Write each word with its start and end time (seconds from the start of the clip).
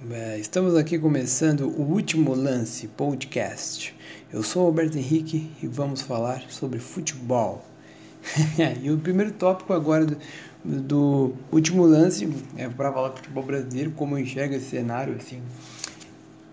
É, 0.00 0.38
estamos 0.38 0.76
aqui 0.76 0.96
começando 0.96 1.62
o 1.62 1.82
último 1.82 2.32
lance 2.32 2.86
podcast. 2.86 3.92
Eu 4.32 4.44
sou 4.44 4.64
Alberto 4.64 4.96
Henrique 4.96 5.50
e 5.60 5.66
vamos 5.66 6.02
falar 6.02 6.40
sobre 6.48 6.78
futebol. 6.78 7.64
e 8.80 8.92
o 8.92 8.98
primeiro 8.98 9.32
tópico 9.32 9.72
agora 9.72 10.06
do, 10.06 10.16
do 10.64 11.34
último 11.50 11.84
lance 11.84 12.32
é 12.56 12.68
para 12.68 12.92
falar 12.92 13.10
futebol 13.10 13.42
brasileiro, 13.42 13.90
como 13.90 14.16
eu 14.16 14.20
enxergo 14.20 14.54
esse 14.54 14.66
cenário 14.66 15.16
assim, 15.16 15.42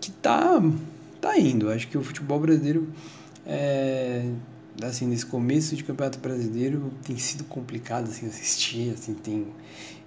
que 0.00 0.10
tá 0.10 0.60
tá 1.20 1.38
indo. 1.38 1.70
Acho 1.70 1.86
que 1.86 1.96
o 1.96 2.02
futebol 2.02 2.40
brasileiro 2.40 2.88
é, 3.46 4.28
assim 4.82 5.06
nesse 5.06 5.24
começo 5.24 5.76
de 5.76 5.84
campeonato 5.84 6.18
brasileiro 6.18 6.92
tem 7.04 7.16
sido 7.16 7.44
complicado 7.44 8.08
assim 8.08 8.26
assistir, 8.26 8.92
assim 8.92 9.14
tem 9.14 9.46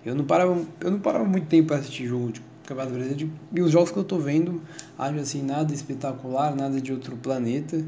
eu 0.05 0.13
não 0.13 0.25
parava 0.25 0.61
eu 0.81 0.91
não 0.91 0.99
parava 0.99 1.23
muito 1.23 1.47
tempo 1.47 1.69
para 1.69 1.77
assistir 1.77 2.05
jogo 2.05 2.33
de 2.33 2.48
Campeonato 2.69 2.93
Brasileiro. 2.93 3.31
E 3.51 3.61
os 3.61 3.71
jogos 3.71 3.91
que 3.91 3.97
eu 3.97 4.03
tô 4.03 4.19
vendo, 4.19 4.61
acho 4.97 5.19
assim, 5.19 5.41
nada 5.41 5.73
espetacular, 5.73 6.55
nada 6.55 6.79
de 6.79 6.93
outro 6.93 7.17
planeta. 7.17 7.83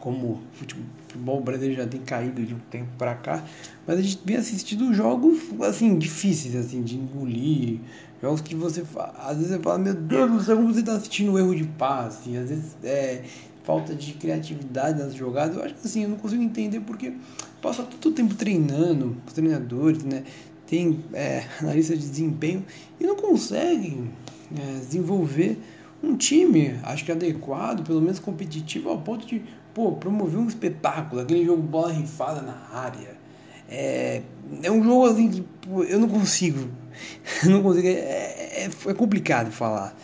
Como 0.00 0.26
o 0.26 0.40
futebol 0.52 1.40
brasileiro 1.40 1.82
já 1.82 1.86
tem 1.86 2.00
caído 2.00 2.44
de 2.44 2.54
um 2.54 2.58
tempo 2.70 2.88
para 2.96 3.14
cá. 3.14 3.44
Mas 3.86 3.98
a 3.98 4.02
gente 4.02 4.20
vem 4.24 4.36
assistindo 4.36 4.92
jogos, 4.94 5.38
assim, 5.62 5.98
difíceis, 5.98 6.54
assim, 6.54 6.82
de 6.82 6.96
engolir. 6.96 7.80
Jogos 8.22 8.40
que 8.40 8.54
você, 8.54 8.84
às 9.18 9.36
vezes 9.36 9.52
você 9.52 9.58
fala, 9.58 9.78
meu 9.78 9.94
Deus 9.94 10.30
do 10.30 10.40
céu, 10.40 10.56
como 10.56 10.72
você 10.72 10.82
tá 10.82 10.92
assistindo 10.92 11.32
um 11.32 11.38
erro 11.38 11.54
de 11.54 11.64
passe. 11.64 12.36
Às 12.36 12.48
vezes 12.48 12.76
é 12.84 13.24
falta 13.64 13.94
de 13.94 14.14
criatividade 14.14 14.98
nas 14.98 15.14
jogadas. 15.14 15.56
Eu 15.56 15.62
acho 15.62 15.74
que 15.74 15.86
assim, 15.86 16.04
eu 16.04 16.08
não 16.08 16.16
consigo 16.16 16.42
entender 16.42 16.80
porque 16.80 17.12
passa 17.60 17.82
todo 17.82 18.12
o 18.12 18.14
tempo 18.14 18.34
treinando, 18.34 19.16
os 19.26 19.32
treinadores, 19.32 20.02
né? 20.04 20.22
Tem 20.68 21.04
é, 21.14 21.44
analista 21.60 21.96
de 21.96 22.08
desempenho 22.08 22.64
e 23.00 23.04
não 23.04 23.16
conseguem 23.16 24.10
é, 24.56 24.78
desenvolver 24.78 25.58
um 26.02 26.16
time, 26.16 26.78
acho 26.84 27.04
que 27.04 27.10
adequado, 27.10 27.84
pelo 27.84 28.00
menos 28.00 28.18
competitivo, 28.18 28.88
ao 28.88 28.98
ponto 28.98 29.26
de 29.26 29.42
pô, 29.74 29.92
promover 29.92 30.38
um 30.38 30.46
espetáculo, 30.46 31.22
aquele 31.22 31.44
jogo 31.44 31.62
bola 31.62 31.92
rifada 31.92 32.42
na 32.42 32.68
área. 32.72 33.16
É, 33.68 34.22
é 34.62 34.70
um 34.70 34.82
jogo 34.82 35.06
assim 35.06 35.30
que 35.30 35.40
pô, 35.40 35.82
eu 35.84 35.98
não 35.98 36.08
consigo, 36.08 36.68
não 37.44 37.62
consigo, 37.62 37.88
é, 37.88 37.90
é, 37.90 38.70
é 38.86 38.94
complicado 38.94 39.50
falar. 39.50 39.96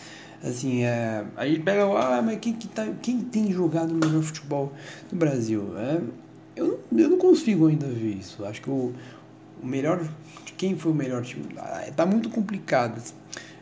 Assim, 0.43 0.83
é, 0.83 1.25
a 1.37 1.47
gente 1.47 1.61
pega, 1.61 1.85
ah, 1.85 2.21
mas 2.21 2.39
quem, 2.39 2.53
que 2.53 2.69
tá, 2.69 2.87
quem 3.01 3.21
tem 3.21 3.51
jogado 3.51 3.93
o 3.93 3.95
melhor 3.95 4.23
futebol 4.23 4.75
no 5.11 5.19
Brasil? 5.19 5.73
É, 5.79 6.01
eu, 6.55 6.81
eu 6.95 7.09
não 7.09 7.17
consigo 7.17 7.67
ainda 7.67 7.87
ver 7.87 8.17
isso. 8.17 8.45
Acho 8.45 8.61
que 8.61 8.69
o, 8.69 8.93
o 9.63 9.67
melhor. 9.67 10.07
Quem 10.57 10.77
foi 10.77 10.93
o 10.93 10.95
melhor 10.95 11.23
time? 11.23 11.47
Ah, 11.59 11.85
tá 11.95 12.07
muito 12.07 12.29
complicado. 12.31 13.03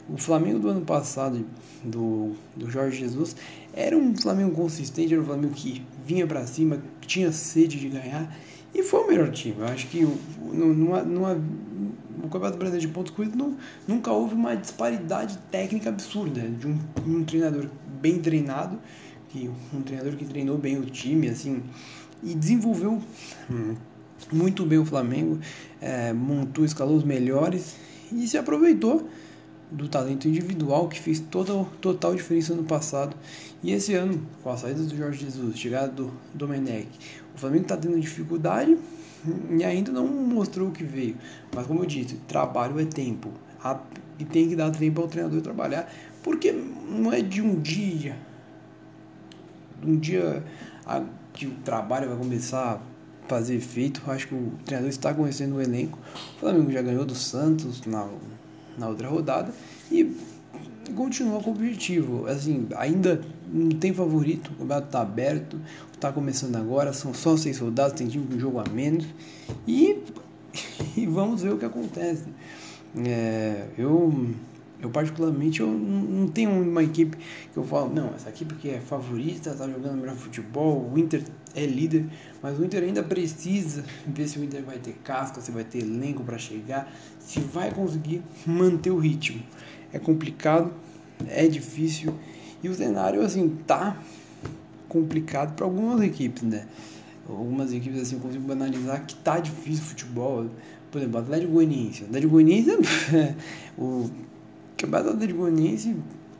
O 0.08 0.16
Flamengo 0.16 0.58
do 0.58 0.68
ano 0.68 0.82
passado, 0.82 1.44
do, 1.82 2.32
do 2.56 2.70
Jorge 2.70 2.98
Jesus, 2.98 3.36
era 3.72 3.96
um 3.96 4.16
Flamengo 4.16 4.54
consistente, 4.54 5.12
era 5.12 5.22
um 5.22 5.26
Flamengo 5.26 5.54
que 5.54 5.84
vinha 6.04 6.26
para 6.26 6.46
cima, 6.46 6.82
que 7.00 7.06
tinha 7.06 7.32
sede 7.32 7.78
de 7.78 7.88
ganhar 7.88 8.34
e 8.74 8.82
foi 8.82 9.00
o 9.00 9.08
melhor 9.08 9.30
time. 9.30 9.56
Eu 9.58 9.66
acho 9.66 9.86
que 9.88 10.06
numa, 10.52 11.02
no 11.02 12.28
Campeonato 12.28 12.58
Brasileiro 12.58 12.80
de 12.80 12.88
pontos 12.88 13.12
corridos 13.12 13.54
nunca 13.86 14.10
houve 14.10 14.34
uma 14.34 14.54
disparidade 14.56 15.38
técnica 15.50 15.90
absurda 15.90 16.40
de 16.40 16.66
um, 16.66 16.78
um 17.06 17.24
treinador 17.24 17.66
bem 18.00 18.18
treinado, 18.18 18.78
que 19.28 19.50
um 19.74 19.82
treinador 19.82 20.16
que 20.16 20.24
treinou 20.24 20.56
bem 20.56 20.78
o 20.78 20.84
time, 20.86 21.28
assim, 21.28 21.62
e 22.22 22.34
desenvolveu 22.34 23.02
hum, 23.50 23.74
muito 24.32 24.64
bem 24.64 24.78
o 24.78 24.84
Flamengo, 24.84 25.38
é, 25.82 26.12
montou, 26.12 26.64
escalou 26.64 26.96
os 26.96 27.04
melhores 27.04 27.74
e 28.12 28.26
se 28.28 28.38
aproveitou 28.38 29.08
do 29.70 29.88
talento 29.88 30.28
individual 30.28 30.86
que 30.86 31.00
fez 31.00 31.18
toda 31.18 31.52
total 31.80 32.14
diferença 32.14 32.54
no 32.54 32.62
passado. 32.62 33.16
E 33.62 33.72
esse 33.72 33.94
ano, 33.94 34.22
com 34.42 34.50
a 34.50 34.56
saída 34.56 34.82
do 34.82 34.96
Jorge 34.96 35.24
Jesus, 35.24 35.58
chegada 35.58 35.88
do 35.88 36.12
Domenech, 36.32 36.88
o 37.34 37.38
Flamengo 37.38 37.62
está 37.62 37.76
tendo 37.76 37.98
dificuldade 37.98 38.76
e 39.50 39.64
ainda 39.64 39.90
não 39.90 40.06
mostrou 40.06 40.68
o 40.68 40.72
que 40.72 40.84
veio. 40.84 41.16
Mas 41.54 41.66
como 41.66 41.80
eu 41.80 41.86
disse, 41.86 42.16
trabalho 42.28 42.78
é 42.78 42.84
tempo. 42.84 43.30
E 44.18 44.24
tem 44.24 44.48
que 44.48 44.54
dar 44.54 44.70
tempo 44.70 45.00
ao 45.00 45.08
treinador 45.08 45.40
trabalhar, 45.40 45.90
porque 46.22 46.52
não 46.52 47.12
é 47.12 47.22
de 47.22 47.40
um 47.40 47.58
dia, 47.58 48.16
um 49.84 49.96
dia 49.96 50.44
que 51.32 51.46
o 51.46 51.54
trabalho 51.64 52.08
vai 52.08 52.18
começar 52.18 52.80
fazer 53.28 53.56
efeito. 53.56 54.02
Acho 54.06 54.28
que 54.28 54.34
o 54.34 54.52
treinador 54.64 54.90
está 54.90 55.12
conhecendo 55.14 55.56
o 55.56 55.60
elenco. 55.60 55.98
O 56.36 56.40
Flamengo 56.40 56.70
já 56.70 56.82
ganhou 56.82 57.04
do 57.04 57.14
Santos 57.14 57.84
na, 57.86 58.08
na 58.78 58.88
outra 58.88 59.08
rodada 59.08 59.52
e 59.90 60.16
continua 60.94 61.40
com 61.42 61.50
o 61.50 61.54
objetivo. 61.54 62.26
Assim, 62.26 62.68
ainda 62.76 63.20
não 63.52 63.70
tem 63.70 63.92
favorito, 63.92 64.48
o 64.48 64.56
campeonato 64.56 64.86
está 64.86 65.00
aberto, 65.00 65.60
está 65.92 66.12
começando 66.12 66.56
agora, 66.56 66.92
são 66.92 67.12
só 67.12 67.36
seis 67.36 67.56
soldados, 67.56 67.98
tem 67.98 68.06
time 68.08 68.26
com 68.26 68.38
jogo 68.38 68.58
a 68.58 68.64
menos 68.70 69.06
e, 69.66 69.98
e 70.96 71.06
vamos 71.06 71.42
ver 71.42 71.52
o 71.52 71.58
que 71.58 71.64
acontece. 71.64 72.24
É, 72.96 73.68
eu 73.78 74.12
eu 74.82 74.90
particularmente 74.90 75.60
eu 75.60 75.68
não 75.68 76.26
tenho 76.26 76.50
uma 76.50 76.82
equipe 76.82 77.16
que 77.52 77.56
eu 77.56 77.62
falo, 77.62 77.94
não, 77.94 78.12
essa 78.16 78.28
equipe 78.28 78.56
que 78.56 78.68
é 78.68 78.80
favorita, 78.80 79.50
está 79.50 79.68
jogando 79.68 80.00
melhor 80.00 80.16
futebol, 80.16 80.90
o 80.92 80.98
Inter 80.98 81.22
é 81.54 81.64
líder, 81.64 82.06
mas 82.42 82.58
o 82.58 82.64
Inter 82.64 82.82
ainda 82.82 83.00
precisa 83.00 83.84
ver 84.04 84.26
se 84.26 84.40
o 84.40 84.44
Inter 84.44 84.64
vai 84.64 84.78
ter 84.78 84.94
casca, 85.04 85.40
se 85.40 85.52
vai 85.52 85.62
ter 85.62 85.78
elenco 85.78 86.24
para 86.24 86.36
chegar, 86.36 86.92
se 87.20 87.38
vai 87.38 87.70
conseguir 87.70 88.22
manter 88.44 88.90
o 88.90 88.98
ritmo. 88.98 89.40
É 89.92 90.00
complicado, 90.00 90.72
é 91.28 91.46
difícil 91.46 92.12
e 92.60 92.68
o 92.68 92.74
cenário 92.74 93.22
assim 93.22 93.48
tá 93.64 93.96
complicado 94.88 95.54
para 95.54 95.64
algumas 95.64 96.00
equipes, 96.00 96.42
né? 96.42 96.66
Algumas 97.28 97.72
equipes 97.72 98.00
assim 98.00 98.16
eu 98.16 98.20
consigo 98.20 98.50
analisar 98.50 99.06
que 99.06 99.14
tá 99.14 99.38
difícil 99.38 99.84
o 99.84 99.86
futebol. 99.86 100.46
Por 100.90 100.98
exemplo, 100.98 101.20
o 101.20 101.22
Atlético 101.22 101.52
Goianiense. 101.52 102.02
O 102.02 102.06
Atlético 102.06 102.32
Goianiense, 102.32 102.70
o 103.78 104.10
Campeonato 104.82 105.16
de 105.16 105.32
Goianiense 105.32 105.96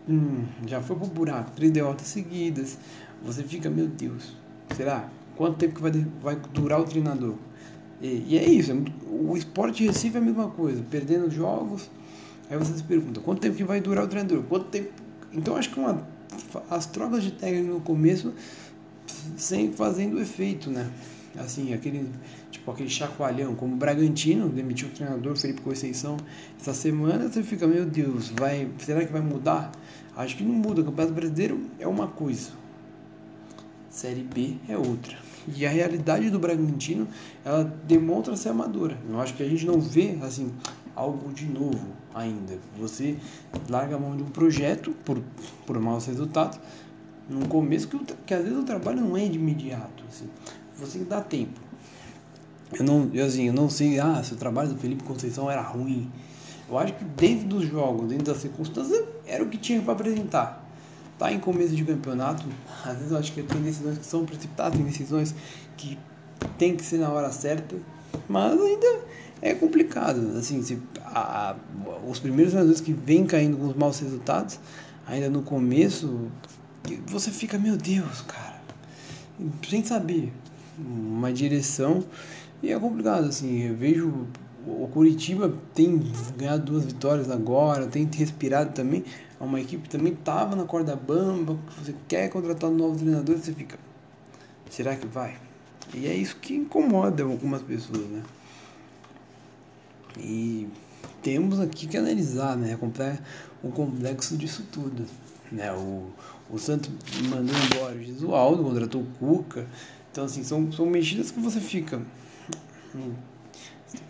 hum, 0.08 0.44
já 0.66 0.80
foi 0.80 0.97
pro 0.97 1.06
buraco, 1.06 1.53
três 1.53 1.70
derrotas 1.70 2.08
seguidas. 2.08 2.76
Você 3.25 3.44
fica, 3.44 3.70
meu 3.70 3.86
Deus, 3.86 4.36
será? 4.76 5.08
Quanto 5.36 5.58
tempo 5.58 5.76
que 5.76 5.80
vai, 5.80 5.92
vai 6.20 6.36
durar 6.53 6.80
o 6.80 6.84
treinador? 6.84 7.36
E, 8.00 8.25
e 8.28 8.38
é 8.38 8.44
isso, 8.44 8.72
é 8.72 8.76
o 9.08 9.36
esporte 9.36 9.84
Recife 9.86 10.16
é 10.16 10.19
a 10.19 10.22
mesma 10.22 10.48
coisa, 10.48 10.84
perdendo 10.91 11.30
jogos. 11.30 11.88
Aí 12.50 12.58
você 12.58 12.76
se 12.76 12.82
pergunta, 12.82 13.20
quanto 13.20 13.41
tempo 13.41 13.56
que 13.56 13.64
vai 13.64 13.80
durar 13.80 14.04
o 14.04 14.08
treinador? 14.08 14.42
Quanto 14.42 14.66
tempo? 14.66 14.91
Então 15.32 15.56
acho 15.56 15.70
que 15.70 15.78
uma, 15.78 16.04
as 16.69 16.86
trocas 16.86 17.22
de 17.22 17.30
técnico 17.30 17.74
no 17.74 17.80
começo 17.80 18.34
sem 19.36 19.72
fazendo 19.72 20.20
efeito, 20.20 20.69
né? 20.69 20.91
Assim, 21.38 21.72
aquele 21.72 22.09
tipo 22.50 22.70
aquele 22.70 22.88
chacoalhão, 22.88 23.54
como 23.54 23.75
o 23.75 23.76
Bragantino 23.76 24.48
demitiu 24.48 24.88
o 24.88 24.91
treinador 24.91 25.37
Felipe 25.37 25.62
Conceição 25.62 26.16
essa 26.60 26.75
semana, 26.75 27.28
você 27.28 27.43
fica, 27.43 27.66
meu 27.66 27.84
Deus, 27.84 28.31
vai, 28.31 28.69
será 28.78 29.04
que 29.04 29.12
vai 29.12 29.22
mudar? 29.22 29.72
Acho 30.16 30.37
que 30.37 30.44
não 30.44 30.54
muda, 30.54 30.82
o 30.82 30.84
Campeonato 30.84 31.15
Brasileiro 31.15 31.60
é 31.78 31.87
uma 31.87 32.06
coisa. 32.06 32.50
Série 33.88 34.22
B 34.22 34.56
é 34.69 34.76
outra. 34.76 35.16
E 35.56 35.66
a 35.66 35.71
realidade 35.71 36.31
do 36.31 36.38
Bragantino, 36.38 37.09
ela 37.44 37.65
demonstra 37.87 38.37
ser 38.37 38.50
amadora. 38.50 38.97
Eu 39.09 39.21
acho 39.21 39.34
que 39.34 39.42
a 39.42 39.48
gente 39.48 39.66
não 39.66 39.81
vê 39.81 40.16
assim 40.22 40.53
algo 40.94 41.32
de 41.32 41.47
novo 41.47 41.88
ainda. 42.15 42.59
Você 42.78 43.16
larga 43.69 43.97
a 43.97 43.98
mão 43.98 44.16
de 44.16 44.22
um 44.22 44.31
projeto 44.31 44.92
por, 45.04 45.21
por 45.66 45.78
maus 45.81 46.06
resultados, 46.06 46.60
no 47.28 47.47
começo 47.48 47.88
que, 47.88 47.98
que 48.26 48.34
às 48.34 48.42
vezes 48.42 48.59
o 48.59 48.65
trabalho 48.65 49.00
não 49.00 49.16
é 49.16 49.25
imediato. 49.25 50.04
Assim 50.09 50.28
você 50.78 50.99
dá 51.00 51.21
tempo. 51.21 51.60
Eu 52.72 52.84
não, 52.84 53.10
eu, 53.12 53.27
assim, 53.27 53.47
eu 53.47 53.53
não 53.53 53.69
sei, 53.69 53.99
ah, 53.99 54.22
se 54.25 54.33
o 54.33 54.37
trabalho 54.37 54.71
do 54.71 54.78
Felipe 54.78 55.05
Conceição 55.05 55.50
era 55.50 55.60
ruim. 55.60 56.10
Eu 56.69 56.78
acho 56.78 56.94
que 56.94 57.05
dentro 57.05 57.49
dos 57.49 57.69
jogos, 57.69 58.09
dentro 58.09 58.33
das 58.33 58.38
circunstâncias, 58.38 59.05
era 59.27 59.43
o 59.43 59.49
que 59.49 59.59
tinha 59.59 59.81
para 59.83 59.92
apresentar. 59.92 60.66
Tá 61.19 61.30
em 61.30 61.39
começo 61.39 61.77
de 61.77 61.84
campeonato, 61.84 62.45
às 62.84 62.97
vezes 62.97 63.13
eu 63.13 63.19
acho 63.19 63.33
que 63.33 63.42
tem 63.42 63.60
decisões 63.60 63.98
que 63.98 64.07
são 64.07 64.24
precipitadas, 64.24 64.78
tem 64.78 64.86
decisões 64.86 65.34
que 65.77 65.98
tem 66.59 66.75
que 66.75 66.83
ser 66.83 66.98
na 66.98 67.10
hora 67.10 67.30
certa, 67.30 67.77
mas 68.28 68.60
ainda 68.60 69.01
é 69.42 69.54
complicado. 69.54 70.36
Assim, 70.39 70.63
se 70.63 70.80
a, 71.04 71.54
os 72.09 72.18
primeiros 72.18 72.53
jogadores 72.53 72.80
que 72.80 72.92
vêm 72.92 73.27
caindo 73.27 73.57
com 73.59 73.66
os 73.66 73.77
maus 73.77 74.01
resultados, 74.01 74.59
ainda 75.07 75.28
no 75.28 75.42
começo, 75.42 76.30
você 77.07 77.30
fica, 77.30 77.59
meu 77.59 77.77
Deus, 77.77 78.22
cara, 78.22 78.60
sem 79.68 79.84
saber 79.84 80.33
uma 80.78 81.33
direção 81.33 82.04
e 82.63 82.72
é 82.72 82.78
complicado 82.78 83.27
assim. 83.27 83.63
Eu 83.63 83.77
vejo 83.77 84.27
o 84.66 84.86
Curitiba 84.89 85.53
tem 85.74 86.01
ganhado 86.36 86.65
duas 86.65 86.84
vitórias 86.84 87.30
agora, 87.30 87.86
tem 87.86 88.09
respirado 88.13 88.72
também. 88.72 89.04
É 89.41 89.45
uma 89.45 89.60
equipe 89.60 89.83
que 89.84 89.89
também 89.89 90.13
estava 90.13 90.54
na 90.54 90.65
corda 90.65 90.95
bamba. 90.95 91.59
Você 91.78 91.95
quer 92.07 92.28
contratar 92.28 92.71
um 92.71 92.74
novo 92.74 92.97
treinador, 92.97 93.36
você 93.36 93.53
fica, 93.53 93.77
será 94.71 94.95
que 94.95 95.07
vai? 95.07 95.36
E 95.92 96.07
é 96.07 96.15
isso 96.15 96.36
que 96.36 96.54
incomoda 96.54 97.25
algumas 97.25 97.60
pessoas, 97.63 98.07
né? 98.09 98.22
E 100.18 100.68
temos 101.22 101.59
aqui 101.59 101.86
que 101.86 101.97
analisar, 101.97 102.57
né? 102.57 102.78
O 103.63 103.71
complexo 103.71 104.36
disso 104.36 104.65
tudo. 104.71 105.04
Né? 105.51 105.72
O, 105.72 106.07
o 106.51 106.59
Santos 106.59 106.91
mandou 107.28 107.54
embora 107.54 107.97
o 107.97 108.03
Gesualdo, 108.03 108.63
contratou 108.63 109.03
o 109.03 109.07
Cuca. 109.18 109.66
Então, 110.12 110.24
assim, 110.24 110.44
são, 110.44 110.70
são 110.70 110.84
mexidas 110.84 111.30
que 111.30 111.41
você 111.41 111.59
fica. 111.59 112.03
Hum, 112.94 113.14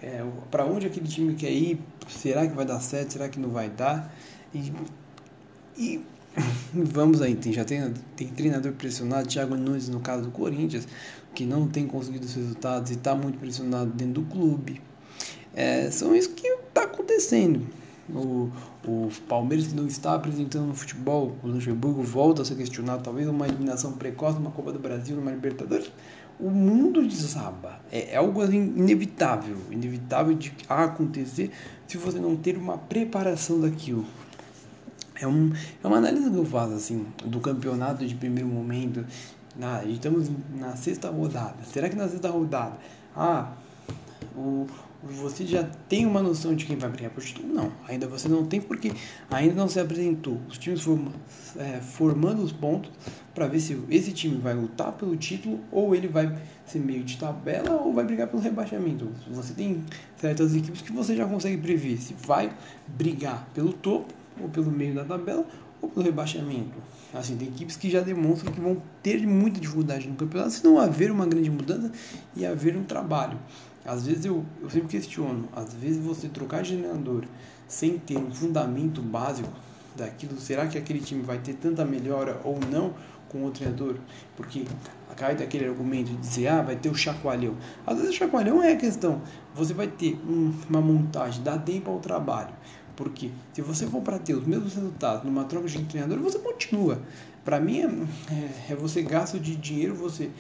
é, 0.03 0.25
para 0.51 0.67
onde 0.67 0.87
aquele 0.87 1.07
time 1.07 1.35
quer 1.35 1.53
ir? 1.53 1.79
Será 2.09 2.45
que 2.45 2.55
vai 2.55 2.65
dar 2.65 2.81
certo? 2.81 3.13
Será 3.13 3.29
que 3.29 3.39
não 3.39 3.51
vai 3.51 3.71
dar? 3.71 4.13
E, 4.53 4.73
e 5.79 6.05
vamos 6.75 7.23
aí, 7.23 7.37
tem, 7.37 7.53
já 7.53 7.65
tem, 7.65 7.95
tem 8.17 8.27
treinador 8.27 8.73
pressionado, 8.73 9.29
Thiago 9.29 9.55
Nunes 9.55 9.89
no 9.89 10.01
caso 10.01 10.25
do 10.25 10.31
Corinthians, 10.33 10.89
que 11.35 11.47
não 11.47 11.69
tem 11.69 11.87
conseguido 11.87 12.27
os 12.27 12.35
resultados 12.35 12.91
e 12.91 12.95
está 12.95 13.15
muito 13.15 13.39
pressionado 13.39 13.93
dentro 13.93 14.23
do 14.23 14.29
clube. 14.29 14.83
É, 15.55 15.89
são 15.91 16.17
isso 16.17 16.31
que 16.31 16.49
está 16.49 16.83
acontecendo. 16.83 17.65
O, 18.15 18.51
o 18.87 19.09
Palmeiras 19.27 19.73
não 19.73 19.87
está 19.87 20.15
apresentando 20.15 20.67
no 20.67 20.75
futebol, 20.75 21.37
o 21.43 21.49
Luxemburgo 21.49 22.03
volta 22.03 22.43
a 22.43 22.45
ser 22.45 22.57
questionado, 22.57 23.03
talvez 23.03 23.27
uma 23.27 23.49
eliminação 23.49 23.93
precoce 23.93 24.39
numa 24.39 24.51
Copa 24.51 24.73
do 24.73 24.79
Brasil, 24.79 25.17
numa 25.17 25.31
Libertadores. 25.31 25.91
O 26.39 26.51
mundo 26.51 27.03
desaba. 27.07 27.81
É, 27.91 28.13
é 28.13 28.17
algo 28.17 28.43
assim, 28.43 28.59
inevitável, 28.77 29.57
inevitável 29.71 30.35
de 30.35 30.53
acontecer 30.69 31.51
se 31.87 31.97
você 31.97 32.19
não 32.19 32.37
ter 32.37 32.57
uma 32.57 32.77
preparação 32.77 33.61
daquilo. 33.61 34.05
É, 35.21 35.27
um, 35.27 35.53
é 35.83 35.87
uma 35.87 35.99
análise 35.99 36.29
que 36.29 36.37
eu 36.37 36.45
faço 36.45 36.75
assim, 36.75 37.07
do 37.25 37.39
campeonato 37.39 38.05
de 38.05 38.15
primeiro 38.15 38.49
momento. 38.49 39.05
Na, 39.57 39.85
estamos 39.85 40.31
na 40.59 40.75
sexta 40.77 41.11
rodada. 41.11 41.57
Será 41.65 41.89
que 41.89 41.95
na 41.95 42.09
sexta 42.09 42.29
rodada, 42.29 42.77
ah, 43.15 43.53
o, 44.35 44.67
você 45.03 45.45
já 45.45 45.65
tem 45.89 46.07
uma 46.07 46.23
noção 46.23 46.55
de 46.55 46.65
quem 46.65 46.77
vai 46.77 46.89
brigar 46.89 47.11
por 47.11 47.23
título? 47.23 47.53
Não, 47.53 47.73
ainda 47.89 48.07
você 48.07 48.29
não 48.29 48.47
tem 48.47 48.61
porque 48.61 48.93
ainda 49.31 49.55
não 49.55 49.69
se 49.69 49.81
apresentou. 49.81 50.41
Os 50.49 50.59
times 50.59 50.81
form, 50.81 51.09
é, 51.57 51.81
formando 51.81 52.43
os 52.43 52.53
pontos 52.53 52.91
para 53.35 53.49
ver 53.49 53.61
se 53.61 53.79
esse 53.91 54.13
time 54.13 54.37
vai 54.37 54.55
lutar 54.55 54.93
pelo 54.93 55.17
título 55.17 55.59
ou 55.73 55.95
ele 55.95 56.07
vai 56.07 56.39
ser 56.65 56.79
meio 56.79 57.03
de 57.03 57.17
tabela 57.19 57.83
ou 57.83 57.93
vai 57.93 58.05
brigar 58.05 58.29
pelo 58.29 58.41
rebaixamento. 58.41 59.09
Você 59.31 59.53
tem 59.55 59.83
certas 60.17 60.55
equipes 60.55 60.83
que 60.83 60.93
você 60.93 61.17
já 61.17 61.27
consegue 61.27 61.61
prever 61.61 61.97
se 61.97 62.15
vai 62.15 62.53
brigar 62.87 63.49
pelo 63.53 63.73
topo 63.73 64.15
ou 64.41 64.49
pelo 64.49 64.71
meio 64.71 64.95
da 64.95 65.05
tabela 65.05 65.45
ou 65.81 65.89
pelo 65.89 66.05
rebaixamento. 66.05 66.79
Assim, 67.13 67.37
tem 67.37 67.49
equipes 67.49 67.77
que 67.77 67.91
já 67.91 68.01
demonstram 68.01 68.53
que 68.53 68.61
vão 68.61 68.81
ter 69.03 69.27
muita 69.27 69.61
dificuldade 69.61 70.09
no 70.09 70.15
campeonato 70.15 70.53
se 70.53 70.65
não 70.65 70.79
haver 70.79 71.11
uma 71.11 71.27
grande 71.27 71.51
mudança 71.51 71.91
e 72.37 72.47
haver 72.47 72.77
um 72.77 72.85
trabalho. 72.85 73.39
Às 73.85 74.07
vezes 74.07 74.25
eu, 74.25 74.45
eu 74.61 74.71
sempre 74.71 74.89
questiono, 74.89 75.49
às 75.55 75.75
vezes 75.75 75.99
você 75.99 76.29
trocar 76.29 76.63
treinador 76.63 77.25
sem 77.67 77.99
ter 77.99 78.17
um 78.17 78.31
fundamento 78.31 79.03
básico 79.03 79.51
daquilo, 79.97 80.39
será 80.39 80.67
que 80.67 80.79
aquele 80.79 81.01
time 81.01 81.23
vai 81.23 81.39
ter 81.39 81.55
tanta 81.55 81.85
melhora 81.85 82.41
ou 82.45 82.59
não 82.71 82.95
com 83.29 83.45
o 83.45 83.51
treinador? 83.51 83.97
Porque 84.37 84.65
cai 85.17 85.35
daquele 85.35 85.67
argumento 85.67 86.11
de 86.11 86.17
dizer, 86.17 86.49
ah, 86.49 86.63
vai 86.63 86.77
ter 86.77 86.89
o 86.89 86.95
chacoalhão. 86.95 87.57
Às 87.87 87.97
vezes 87.97 88.15
o 88.15 88.19
chacoalhão 88.19 88.63
é 88.63 88.73
a 88.73 88.77
questão, 88.77 89.21
você 89.55 89.75
vai 89.75 89.89
ter 89.89 90.15
um, 90.27 90.55
uma 90.69 90.81
montagem, 90.81 91.43
dá 91.43 91.59
tempo 91.59 91.91
ao 91.91 91.99
trabalho. 91.99 92.55
Porque 92.95 93.31
se 93.53 93.63
você 93.63 93.87
for 93.87 94.03
para 94.03 94.19
ter 94.19 94.35
os 94.35 94.47
mesmos 94.47 94.75
resultados 94.75 95.25
numa 95.25 95.45
troca 95.45 95.67
de 95.67 95.83
treinador, 95.85 96.19
você 96.19 96.39
continua. 96.39 97.01
Para 97.45 97.59
mim 97.59 97.81
é, 97.81 97.87
é, 98.33 98.73
é, 98.73 98.77
você 98.77 99.03
gasto 99.03 99.39
de 99.39 99.57
dinheiro, 99.57 99.95
você 99.95 100.31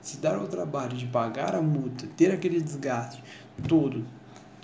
se 0.00 0.16
dar 0.18 0.36
ao 0.36 0.46
trabalho 0.46 0.96
de 0.96 1.06
pagar 1.06 1.54
a 1.54 1.60
multa, 1.60 2.06
ter 2.16 2.32
aquele 2.32 2.60
desgaste 2.60 3.22
todo 3.66 4.04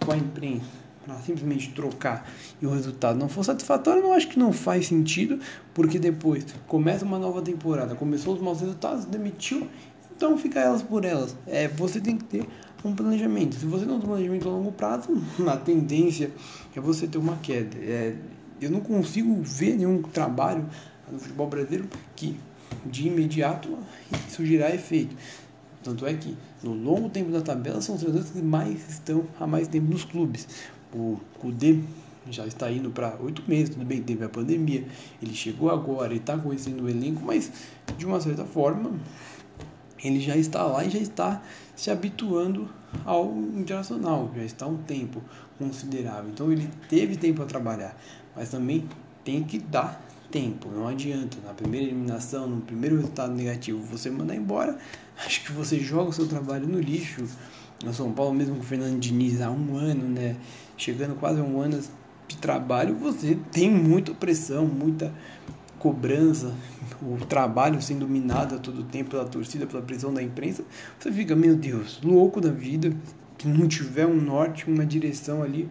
com 0.05 0.13
a 0.13 0.17
imprensa 0.17 0.85
para 1.05 1.17
simplesmente 1.17 1.73
trocar 1.73 2.27
e 2.63 2.67
o 2.67 2.71
resultado 2.71 3.19
não 3.19 3.29
for 3.29 3.45
satisfatório, 3.45 4.03
não 4.03 4.15
acho 4.15 4.29
que 4.29 4.39
não 4.39 4.53
faz 4.53 4.87
sentido, 4.87 5.39
porque 5.75 5.99
depois 5.99 6.47
começa 6.67 7.05
uma 7.05 7.19
nova 7.19 7.43
temporada, 7.43 7.95
começou 7.95 8.35
os 8.35 8.41
maus 8.41 8.61
resultados, 8.61 9.05
demitiu, 9.05 9.69
então 10.17 10.39
fica 10.39 10.61
elas 10.61 10.83
por 10.83 11.05
elas. 11.05 11.37
É, 11.47 11.69
você 11.69 12.01
tem 12.01 12.17
que 12.17 12.25
ter 12.25 12.47
um 12.85 12.95
planejamento. 12.95 13.57
Se 13.57 13.67
você 13.67 13.85
não 13.85 13.99
tem 13.99 14.05
um 14.05 14.13
planejamento 14.13 14.49
a 14.49 14.53
longo 14.53 14.73
prazo, 14.73 15.11
a 15.47 15.57
tendência 15.57 16.31
é 16.75 16.81
você 16.81 17.07
ter 17.07 17.19
uma 17.19 17.37
queda. 17.37 17.77
É, 17.79 18.15
eu 18.61 18.71
não 18.71 18.81
consigo 18.81 19.43
ver 19.43 19.77
nenhum 19.77 20.01
trabalho 20.03 20.67
no 21.11 21.19
futebol 21.19 21.49
brasileiro 21.49 21.89
que 22.17 22.39
de 22.85 23.09
imediato 23.09 23.77
surgirá 24.29 24.75
efeito. 24.75 25.17
Tanto 25.83 26.07
é 26.07 26.15
que 26.15 26.37
no 26.63 26.73
longo 26.73 27.11
tempo 27.11 27.31
da 27.31 27.43
tabela 27.43 27.81
são 27.81 27.95
os 27.95 28.01
treinadores 28.01 28.33
que 28.33 28.43
mais 28.43 28.89
estão 28.89 29.25
há 29.39 29.47
mais 29.47 29.69
tempo 29.69 29.91
nos 29.91 30.05
clubes. 30.05 30.49
O 30.95 31.19
Kudê 31.39 31.81
já 32.31 32.47
está 32.47 32.71
indo 32.71 32.91
para 32.91 33.17
oito 33.21 33.43
meses, 33.47 33.71
tudo 33.71 33.85
bem, 33.85 34.03
teve 34.03 34.25
a 34.25 34.29
pandemia, 34.29 34.87
ele 35.23 35.35
chegou 35.35 35.71
agora, 35.71 36.13
ele 36.13 36.21
está 36.21 36.39
conhecendo 36.39 36.85
o 36.85 36.89
elenco, 36.89 37.23
mas 37.23 37.53
de 37.99 38.07
uma 38.07 38.19
certa 38.21 38.45
forma 38.47 38.93
ele 40.03 40.21
já 40.21 40.37
está 40.37 40.65
lá 40.65 40.85
e 40.85 40.91
já 40.91 40.99
está 40.99 41.43
se 41.77 41.91
habituando 41.91 42.69
ao 43.05 43.31
internacional, 43.33 44.31
já 44.35 44.43
está 44.43 44.67
um 44.67 44.77
tempo 44.79 45.23
considerável. 45.59 46.31
Então 46.31 46.51
ele 46.53 46.69
teve 46.89 47.17
tempo 47.17 47.43
a 47.43 47.47
trabalhar, 47.47 47.97
mas 48.35 48.49
também 48.49 48.89
tem 49.25 49.43
que 49.43 49.59
dar 49.59 50.01
tempo, 50.35 50.69
não 50.69 50.89
adianta. 50.89 51.37
Na 51.47 51.55
primeira 51.55 51.87
eliminação, 51.87 52.49
no 52.49 52.61
primeiro 52.61 52.97
resultado 52.97 53.33
negativo, 53.33 53.81
você 53.85 54.11
mandar 54.11 54.35
embora, 54.35 54.77
acho 55.25 55.45
que 55.45 55.53
você 55.53 55.79
joga 55.79 56.11
o 56.11 56.13
seu 56.13 56.27
trabalho 56.27 56.67
no 56.67 56.81
lixo. 56.81 57.25
No 57.85 57.95
São 57.95 58.13
Paulo, 58.13 58.35
mesmo 58.35 58.57
com 58.57 58.61
o 58.61 58.65
Fernando 58.65 58.99
Diniz 58.99 59.41
há 59.41 59.51
um 59.51 59.77
ano, 59.77 60.09
né? 60.09 60.37
Chegando 60.77 61.15
quase 61.15 61.41
a 61.41 61.45
um 61.45 61.61
ano 61.61 61.81
de 62.27 62.37
trabalho, 62.39 62.97
você 62.97 63.39
tem 63.53 63.71
muita 63.71 64.13
pressão, 64.13 64.67
muita 64.67 65.13
cobrança, 65.79 66.53
o 67.03 67.25
trabalho 67.27 67.81
sendo 67.81 68.09
minado 68.09 68.57
a 68.57 68.59
todo 68.59 68.83
tempo 68.85 69.11
pela 69.11 69.27
torcida, 69.27 69.67
pela 69.67 69.83
pressão 69.83 70.13
da 70.15 70.23
imprensa, 70.23 70.65
você 70.99 71.13
fica, 71.13 71.37
meu 71.37 71.55
Deus, 71.55 72.01
louco 72.03 72.41
da 72.41 72.51
vida, 72.51 72.91
que 73.37 73.47
não 73.47 73.69
tiver 73.69 74.07
um 74.07 74.17
norte, 74.17 74.67
uma 74.67 74.87
direção 74.87 75.43
ali, 75.43 75.69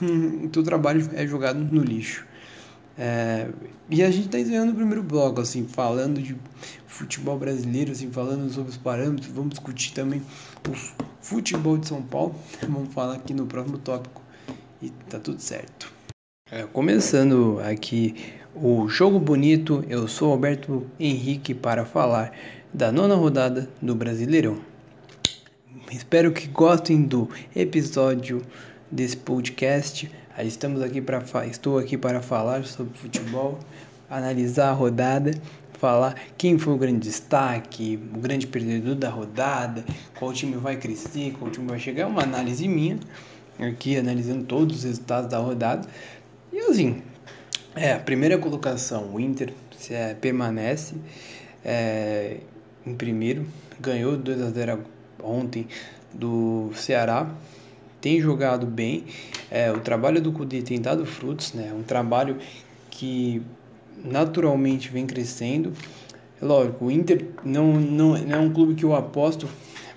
o 0.44 0.48
teu 0.48 0.62
trabalho 0.62 1.08
é 1.14 1.26
jogado 1.26 1.58
no 1.58 1.82
lixo. 1.82 2.26
É, 3.02 3.48
e 3.88 4.02
a 4.02 4.10
gente 4.10 4.26
está 4.26 4.38
encerrando 4.38 4.72
o 4.72 4.74
primeiro 4.74 5.02
bloco, 5.02 5.40
assim, 5.40 5.66
falando 5.66 6.20
de 6.20 6.36
futebol 6.86 7.38
brasileiro, 7.38 7.92
assim, 7.92 8.10
falando 8.10 8.52
sobre 8.52 8.68
os 8.68 8.76
parâmetros, 8.76 9.32
vamos 9.32 9.52
discutir 9.52 9.94
também 9.94 10.20
o 10.68 10.74
futebol 11.22 11.78
de 11.78 11.88
São 11.88 12.02
Paulo, 12.02 12.34
vamos 12.68 12.92
falar 12.92 13.14
aqui 13.14 13.32
no 13.32 13.46
próximo 13.46 13.78
tópico 13.78 14.20
e 14.82 14.90
tá 15.08 15.18
tudo 15.18 15.40
certo. 15.40 15.90
É, 16.50 16.64
começando 16.64 17.58
aqui 17.60 18.16
o 18.54 18.86
Jogo 18.86 19.18
Bonito, 19.18 19.82
eu 19.88 20.06
sou 20.06 20.32
Alberto 20.32 20.86
Henrique 21.00 21.54
para 21.54 21.86
falar 21.86 22.32
da 22.70 22.92
nona 22.92 23.14
rodada 23.14 23.70
do 23.80 23.94
Brasileirão. 23.94 24.58
Espero 25.90 26.32
que 26.32 26.46
gostem 26.48 27.00
do 27.00 27.30
episódio 27.56 28.42
desse 28.90 29.16
podcast. 29.16 30.10
Estamos 30.44 30.80
aqui 30.82 31.00
para 31.00 31.22
estou 31.46 31.78
aqui 31.78 31.96
para 31.98 32.22
falar 32.22 32.64
sobre 32.64 32.96
futebol, 32.96 33.58
analisar 34.08 34.70
a 34.70 34.72
rodada, 34.72 35.32
falar 35.78 36.14
quem 36.38 36.58
foi 36.58 36.74
o 36.74 36.76
grande 36.76 37.00
destaque, 37.00 37.98
o 38.14 38.18
grande 38.18 38.46
perdedor 38.46 38.94
da 38.94 39.10
rodada, 39.10 39.84
qual 40.18 40.32
time 40.32 40.56
vai 40.56 40.76
crescer, 40.76 41.34
qual 41.38 41.50
time 41.50 41.66
vai 41.68 41.78
chegar, 41.78 42.04
é 42.04 42.06
uma 42.06 42.22
análise 42.22 42.66
minha 42.66 42.98
aqui 43.58 43.96
analisando 43.96 44.44
todos 44.44 44.78
os 44.78 44.84
resultados 44.84 45.30
da 45.30 45.38
rodada. 45.38 45.86
E 46.52 46.58
assim, 46.60 47.02
é, 47.74 47.92
a 47.92 47.98
primeira 47.98 48.38
colocação, 48.38 49.14
o 49.14 49.20
Inter 49.20 49.52
é, 49.90 50.14
permanece 50.14 50.94
é, 51.64 52.38
em 52.86 52.94
primeiro, 52.94 53.46
ganhou 53.78 54.16
2 54.16 54.42
a 54.42 54.50
0 54.50 54.80
ontem 55.22 55.66
do 56.12 56.70
Ceará, 56.74 57.30
tem 58.00 58.20
jogado 58.20 58.66
bem, 58.66 59.04
é, 59.50 59.70
o 59.70 59.80
trabalho 59.80 60.20
do 60.20 60.32
Cudê 60.32 60.62
tem 60.62 60.80
dado 60.80 61.04
frutos, 61.04 61.52
né? 61.52 61.72
um 61.72 61.82
trabalho 61.82 62.38
que 62.90 63.42
naturalmente 64.04 64.88
vem 64.88 65.06
crescendo. 65.06 65.72
É 66.40 66.44
lógico, 66.44 66.86
o 66.86 66.90
Inter 66.90 67.26
não, 67.44 67.74
não, 67.74 68.18
não 68.18 68.36
é 68.36 68.38
um 68.38 68.52
clube 68.52 68.74
que 68.74 68.84
eu 68.84 68.94
aposto 68.94 69.46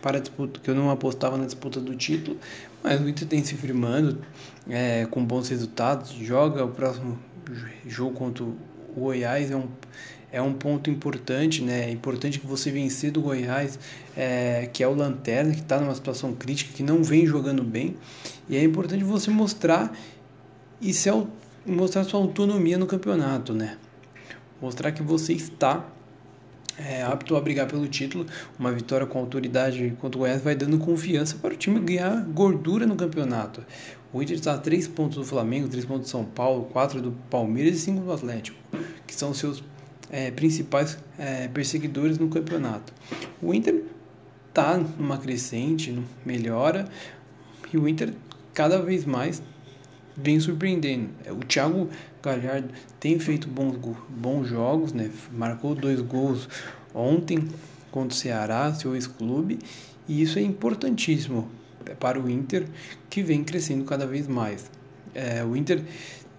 para 0.01 0.19
disputa, 0.19 0.59
que 0.59 0.69
eu 0.69 0.75
não 0.75 0.89
apostava 0.89 1.37
na 1.37 1.45
disputa 1.45 1.79
do 1.79 1.95
título, 1.95 2.37
mas 2.83 2.99
o 2.99 3.07
Inter 3.07 3.27
tem 3.27 3.43
se 3.43 3.55
firmando 3.55 4.19
é, 4.69 5.05
com 5.05 5.23
bons 5.23 5.47
resultados, 5.47 6.11
joga 6.11 6.65
o 6.65 6.69
próximo 6.69 7.17
jogo 7.87 8.13
contra 8.13 8.43
o 8.43 8.55
Goiás 8.95 9.49
é 9.49 9.55
um, 9.55 9.67
é 10.33 10.41
um 10.41 10.51
ponto 10.51 10.89
importante, 10.89 11.61
né? 11.61 11.85
É 11.85 11.91
importante 11.91 12.39
que 12.39 12.47
você 12.47 12.71
vencer 12.71 13.11
do 13.11 13.21
Goiás, 13.21 13.77
é, 14.17 14.67
que 14.73 14.81
é 14.81 14.87
o 14.87 14.95
Lanterna, 14.95 15.53
que 15.53 15.59
está 15.59 15.79
numa 15.79 15.93
situação 15.93 16.33
crítica, 16.33 16.73
que 16.73 16.81
não 16.81 17.03
vem 17.03 17.23
jogando 17.27 17.63
bem. 17.63 17.95
E 18.49 18.57
é 18.57 18.63
importante 18.63 19.03
você 19.03 19.29
mostrar 19.29 19.95
e 20.81 20.91
se, 20.91 21.07
mostrar 21.63 22.03
sua 22.03 22.19
autonomia 22.19 22.79
no 22.79 22.87
campeonato, 22.87 23.53
né? 23.53 23.77
Mostrar 24.59 24.91
que 24.91 25.03
você 25.03 25.33
está 25.33 25.85
é, 26.79 27.03
apto 27.03 27.35
a 27.35 27.41
brigar 27.41 27.67
pelo 27.67 27.87
título. 27.87 28.25
Uma 28.57 28.71
vitória 28.71 29.05
com 29.05 29.19
autoridade 29.19 29.95
contra 30.01 30.17
o 30.17 30.21
Goiás 30.21 30.41
vai 30.41 30.55
dando 30.55 30.79
confiança 30.79 31.37
para 31.39 31.53
o 31.53 31.57
time 31.57 31.79
ganhar 31.79 32.23
gordura 32.23 32.87
no 32.87 32.95
campeonato. 32.95 33.63
O 34.11 34.19
Inter 34.19 34.35
está 34.35 34.55
a 34.55 34.57
3 34.57 34.87
pontos 34.87 35.17
do 35.17 35.23
Flamengo, 35.23 35.67
3 35.67 35.85
pontos 35.85 36.05
do 36.05 36.09
São 36.09 36.25
Paulo, 36.25 36.65
4 36.73 36.99
do 37.03 37.11
Palmeiras 37.29 37.75
e 37.75 37.79
5 37.81 38.01
do 38.01 38.11
Atlético, 38.11 38.57
que 39.05 39.13
são 39.13 39.31
seus 39.31 39.63
é, 40.13 40.29
principais 40.29 40.95
é, 41.17 41.47
perseguidores 41.47 42.19
no 42.19 42.29
campeonato. 42.29 42.93
O 43.41 43.51
Inter 43.51 43.83
está 44.47 44.77
numa 44.77 45.17
crescente, 45.17 45.99
melhora, 46.23 46.87
e 47.73 47.77
o 47.79 47.87
Inter 47.87 48.13
cada 48.53 48.79
vez 48.79 49.05
mais 49.05 49.41
vem 50.15 50.39
surpreendendo. 50.39 51.09
O 51.31 51.43
Thiago 51.43 51.89
Galhardo 52.21 52.69
tem 52.99 53.17
feito 53.17 53.47
bons, 53.47 53.75
bons 54.07 54.47
jogos, 54.47 54.93
né? 54.93 55.09
marcou 55.31 55.73
dois 55.73 55.99
gols 55.99 56.47
ontem 56.93 57.49
contra 57.89 58.15
o 58.15 58.17
Ceará, 58.17 58.71
seu 58.71 58.93
ex-clube, 58.93 59.57
e 60.07 60.21
isso 60.21 60.37
é 60.37 60.43
importantíssimo 60.43 61.49
para 61.99 62.19
o 62.19 62.29
Inter, 62.29 62.67
que 63.09 63.23
vem 63.23 63.43
crescendo 63.43 63.83
cada 63.83 64.05
vez 64.05 64.27
mais. 64.27 64.69
É, 65.15 65.43
o 65.43 65.55
Inter 65.55 65.81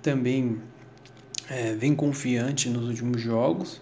também 0.00 0.60
é, 1.48 1.74
vem 1.74 1.94
confiante 1.94 2.68
nos 2.68 2.88
últimos 2.88 3.20
jogos, 3.20 3.80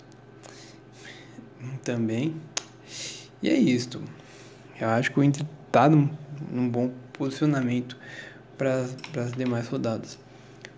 também. 1.84 2.34
E 3.42 3.48
é 3.48 3.54
isto. 3.54 4.02
Eu 4.80 4.88
acho 4.88 5.12
que 5.12 5.20
o 5.20 5.24
Inter 5.24 5.46
está 5.66 5.88
num, 5.88 6.08
num 6.50 6.68
bom 6.68 6.90
posicionamento 7.12 7.96
para 8.56 8.86
as 9.16 9.32
demais 9.32 9.68
rodadas. 9.68 10.18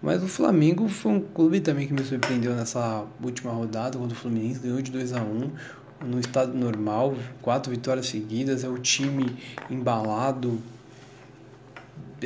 Mas 0.03 0.23
o 0.23 0.29
Flamengo 0.29 0.89
foi 0.89 1.13
um 1.13 1.21
clube 1.21 1.61
também 1.61 1.87
que 1.87 1.95
me 1.95 2.05
surpreendeu 2.05 2.55
nessa 2.55 3.07
última 3.23 3.53
rodada, 3.53 3.99
quando 3.99 4.13
o 4.13 4.15
Fluminense 4.15 4.61
ganhou 4.61 4.83
de 4.83 4.91
2 4.91 5.15
a 5.15 5.23
1 5.23 5.51
no 6.05 6.21
estado 6.21 6.53
normal, 6.53 7.17
quatro 7.41 7.71
vitórias 7.71 8.07
seguidas, 8.09 8.65
é 8.65 8.69
o 8.69 8.79
time 8.79 9.35
embalado. 9.71 10.61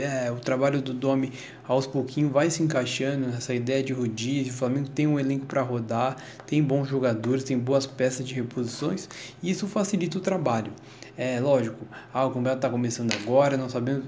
É, 0.01 0.31
o 0.31 0.37
trabalho 0.37 0.81
do 0.81 0.93
Domi 0.93 1.33
aos 1.67 1.87
pouquinhos 1.87 2.33
vai 2.33 2.51
se 2.51 2.63
encaixando 2.63 3.27
nessa 3.27 3.55
ideia 3.55 3.83
de 3.83 3.93
rodízio. 3.93 4.53
O 4.53 4.57
Flamengo 4.57 4.89
tem 4.89 5.07
um 5.07 5.19
elenco 5.19 5.47
para 5.47 5.63
rodar, 5.63 6.17
tem 6.47 6.63
bons 6.63 6.89
jogadores, 6.89 7.45
tem 7.45 7.59
boas 7.59 7.87
peças 7.87 8.27
de 8.27 8.35
reposições 8.35 9.09
e 9.43 9.51
isso 9.51 9.67
facilita 9.67 10.19
o 10.19 10.21
trabalho. 10.21 10.73
É 11.17 11.41
lógico, 11.41 11.85
ah, 12.13 12.27
o 12.27 12.29
campeonato 12.29 12.59
está 12.59 12.71
começando 12.71 13.13
agora, 13.13 13.57
não 13.57 13.69
sabemos, 13.69 14.05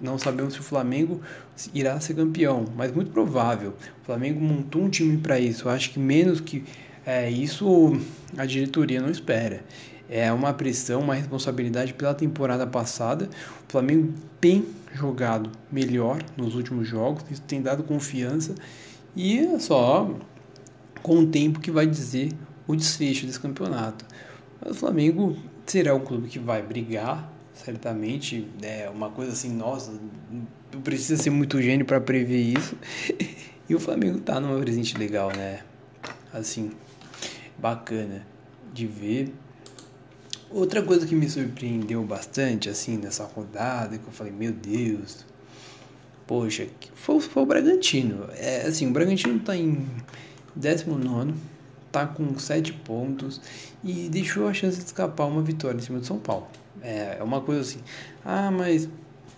não 0.00 0.18
sabemos 0.18 0.54
se 0.54 0.60
o 0.60 0.62
Flamengo 0.62 1.20
irá 1.74 1.98
ser 2.00 2.14
campeão, 2.14 2.64
mas 2.74 2.92
muito 2.92 3.10
provável. 3.10 3.74
O 4.02 4.06
Flamengo 4.06 4.40
montou 4.40 4.82
um 4.82 4.88
time 4.88 5.16
para 5.18 5.38
isso. 5.38 5.68
Acho 5.68 5.90
que 5.90 5.98
menos 5.98 6.40
que 6.40 6.64
é, 7.04 7.30
isso 7.30 7.92
a 8.36 8.44
diretoria 8.44 9.00
não 9.00 9.10
espera. 9.10 9.62
É 10.08 10.32
uma 10.32 10.52
pressão, 10.52 11.00
uma 11.00 11.14
responsabilidade 11.14 11.94
pela 11.94 12.14
temporada 12.14 12.66
passada. 12.66 13.28
O 13.68 13.72
Flamengo 13.72 14.14
tem 14.40 14.64
jogado 14.94 15.50
melhor 15.70 16.22
nos 16.36 16.54
últimos 16.54 16.88
jogos, 16.88 17.24
isso 17.30 17.42
tem 17.42 17.60
dado 17.60 17.82
confiança 17.82 18.54
e 19.16 19.38
é 19.38 19.58
só 19.58 20.10
com 21.02 21.20
o 21.20 21.26
tempo 21.26 21.60
que 21.60 21.70
vai 21.70 21.86
dizer 21.86 22.32
o 22.66 22.76
desfecho 22.76 23.26
desse 23.26 23.40
campeonato. 23.40 24.04
Mas 24.60 24.72
o 24.72 24.74
Flamengo 24.74 25.36
será 25.64 25.94
um 25.94 26.00
clube 26.00 26.28
que 26.28 26.38
vai 26.38 26.62
brigar, 26.62 27.32
certamente. 27.54 28.46
É 28.62 28.90
uma 28.90 29.10
coisa 29.10 29.32
assim, 29.32 29.52
nossa, 29.54 29.92
precisa 30.84 31.22
ser 31.22 31.30
muito 31.30 31.60
gênio 31.62 31.86
para 31.86 32.00
prever 32.00 32.40
isso. 32.40 32.76
e 33.68 33.74
o 33.74 33.80
Flamengo 33.80 34.18
tá 34.20 34.38
numa 34.38 34.58
presente 34.60 34.98
legal, 34.98 35.30
né? 35.34 35.60
Assim, 36.32 36.72
bacana 37.58 38.26
de 38.74 38.86
ver. 38.86 39.32
Outra 40.50 40.80
coisa 40.80 41.06
que 41.06 41.14
me 41.14 41.28
surpreendeu 41.28 42.04
bastante, 42.04 42.68
assim, 42.68 42.96
nessa 42.96 43.24
rodada, 43.24 43.98
que 43.98 44.06
eu 44.06 44.12
falei, 44.12 44.32
meu 44.32 44.52
Deus, 44.52 45.26
poxa, 46.26 46.68
foi, 46.94 47.20
foi 47.20 47.42
o 47.42 47.46
Bragantino. 47.46 48.28
É, 48.32 48.62
assim, 48.62 48.86
o 48.86 48.92
Bragantino 48.92 49.40
tá 49.40 49.56
em 49.56 49.84
19, 50.54 51.34
tá 51.90 52.06
com 52.06 52.38
7 52.38 52.72
pontos 52.72 53.40
e 53.82 54.08
deixou 54.08 54.46
a 54.46 54.54
chance 54.54 54.78
de 54.78 54.84
escapar 54.84 55.26
uma 55.26 55.42
vitória 55.42 55.78
em 55.78 55.82
cima 55.82 55.98
do 55.98 56.06
São 56.06 56.18
Paulo. 56.18 56.46
É, 56.80 57.16
é 57.18 57.22
uma 57.22 57.40
coisa 57.40 57.62
assim, 57.62 57.80
ah, 58.24 58.50
mas 58.50 58.88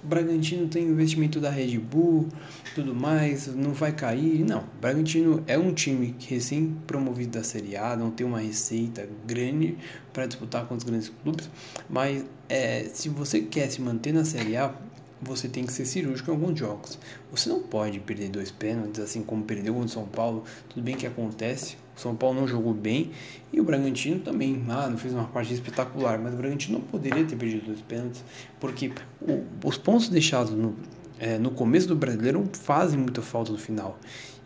o 0.03 0.07
Bragantino 0.07 0.69
tem 0.69 0.85
investimento 0.85 1.41
da 1.41 1.51
Red 1.51 1.79
Bull, 1.79 2.29
tudo 2.75 2.95
mais, 2.95 3.49
não 3.49 3.73
vai 3.73 3.93
cair. 3.93 4.45
Não, 4.45 4.61
o 4.61 4.81
Bragantino 4.81 5.43
é 5.47 5.59
um 5.59 5.73
time 5.73 6.15
recém 6.27 6.77
promovido 6.87 7.39
da 7.39 7.45
Série 7.45 7.77
A, 7.77 7.97
não 7.97 8.11
tem 8.11 8.27
uma 8.27 8.41
receita 8.41 9.09
grande 9.27 9.77
para 10.13 10.27
disputar 10.27 10.67
com 10.67 10.75
os 10.75 10.85
grandes 10.85 11.11
clubes, 11.23 11.51
mas 11.89 12.25
é, 12.49 12.85
se 12.93 13.09
você 13.09 13.41
quer 13.41 13.69
se 13.71 13.81
manter 13.81 14.13
na 14.13 14.25
Série 14.25 14.57
A, 14.57 14.75
você 15.21 15.49
tem 15.49 15.65
que 15.65 15.73
ser 15.73 15.85
cirúrgico 15.85 16.31
em 16.31 16.35
alguns 16.35 16.59
jogos. 16.59 16.99
Você 17.33 17.49
não 17.49 17.61
pode 17.61 17.99
perder 17.99 18.29
dois 18.29 18.53
pênaltis, 18.53 19.01
assim 19.01 19.23
como 19.23 19.43
perdeu 19.43 19.75
contra 19.75 19.89
o 19.89 19.91
São 19.91 20.07
Paulo. 20.07 20.45
Tudo 20.69 20.83
bem 20.83 20.97
que 20.97 21.07
acontece, 21.07 21.77
o 21.99 22.01
São 22.01 22.15
Paulo 22.15 22.41
não 22.41 22.47
jogou 22.47 22.73
bem 22.73 23.11
e 23.53 23.61
o 23.61 23.65
Bragantino 23.65 24.21
também, 24.21 24.65
ah, 24.69 24.89
não 24.89 24.97
fez 24.97 25.13
uma 25.13 25.25
partida 25.25 25.55
espetacular, 25.55 26.19
mas 26.19 26.33
o 26.33 26.37
Bragantino 26.37 26.79
não 26.79 26.85
poderia 26.87 27.25
ter 27.25 27.35
perdido 27.35 27.67
dois 27.67 27.81
pênaltis, 27.81 28.23
porque 28.61 28.93
o, 29.21 29.43
os 29.65 29.77
pontos 29.77 30.09
deixados 30.09 30.53
no, 30.53 30.77
é, 31.19 31.39
no 31.39 31.51
começo 31.51 31.89
do 31.89 31.97
Brasileiro 31.97 32.49
fazem 32.53 32.99
muita 32.99 33.21
falta 33.21 33.51
no 33.51 33.59
final. 33.59 33.99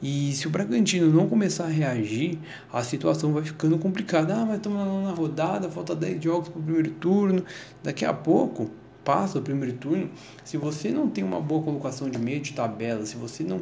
E 0.03 0.33
se 0.33 0.49
o 0.49 0.51
Bragantino 0.51 1.13
não 1.13 1.29
começar 1.29 1.65
a 1.65 1.69
reagir, 1.69 2.39
a 2.73 2.83
situação 2.83 3.33
vai 3.33 3.45
ficando 3.45 3.79
complicada. 3.79 4.35
Ah, 4.35 4.45
mas 4.45 4.57
estamos 4.57 4.79
na 5.05 5.13
rodada, 5.13 5.71
falta 5.71 5.95
10 5.95 6.25
jogos 6.25 6.49
para 6.49 6.59
o 6.59 6.63
primeiro 6.63 6.91
turno. 6.93 7.45
Daqui 7.85 8.05
a 8.05 8.13
pouco 8.13 8.69
passa 9.05 9.39
o 9.39 9.43
primeiro 9.43 9.77
turno. 9.77 10.11
Se 10.43 10.57
você 10.57 10.91
não 10.91 11.09
tem 11.09 11.23
uma 11.23 11.41
boa 11.41 11.63
colocação 11.63 12.11
de 12.11 12.19
meio 12.19 12.41
de 12.41 12.53
tabela, 12.53 13.07
se 13.07 13.15
você 13.15 13.45
não 13.45 13.61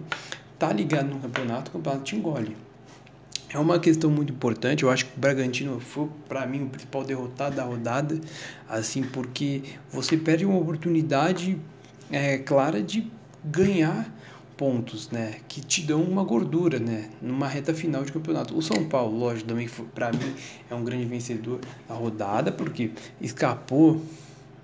tá 0.58 0.72
ligado 0.72 1.10
no 1.10 1.18
campeonato, 1.18 1.70
o 1.70 1.72
campeonato 1.74 2.04
te 2.04 2.16
engole. 2.16 2.56
É 3.52 3.58
uma 3.58 3.80
questão 3.80 4.10
muito 4.10 4.32
importante. 4.32 4.84
Eu 4.84 4.90
acho 4.90 5.06
que 5.06 5.16
o 5.16 5.20
Bragantino 5.20 5.80
foi, 5.80 6.08
para 6.28 6.46
mim, 6.46 6.62
o 6.62 6.68
principal 6.68 7.02
derrotado 7.02 7.56
da 7.56 7.64
rodada, 7.64 8.20
assim, 8.68 9.02
porque 9.02 9.62
você 9.90 10.16
perde 10.16 10.46
uma 10.46 10.56
oportunidade 10.56 11.58
é, 12.12 12.38
clara 12.38 12.80
de 12.80 13.10
ganhar 13.44 14.08
pontos, 14.56 15.10
né, 15.10 15.36
que 15.48 15.62
te 15.62 15.82
dão 15.82 16.02
uma 16.02 16.22
gordura, 16.22 16.78
né, 16.78 17.08
numa 17.20 17.48
reta 17.48 17.72
final 17.72 18.04
de 18.04 18.12
campeonato. 18.12 18.56
O 18.56 18.62
São 18.62 18.84
Paulo, 18.84 19.18
lógico, 19.18 19.48
também 19.48 19.68
para 19.94 20.12
mim 20.12 20.34
é 20.70 20.74
um 20.74 20.84
grande 20.84 21.06
vencedor 21.06 21.60
da 21.88 21.94
rodada, 21.94 22.52
porque 22.52 22.90
escapou 23.20 24.02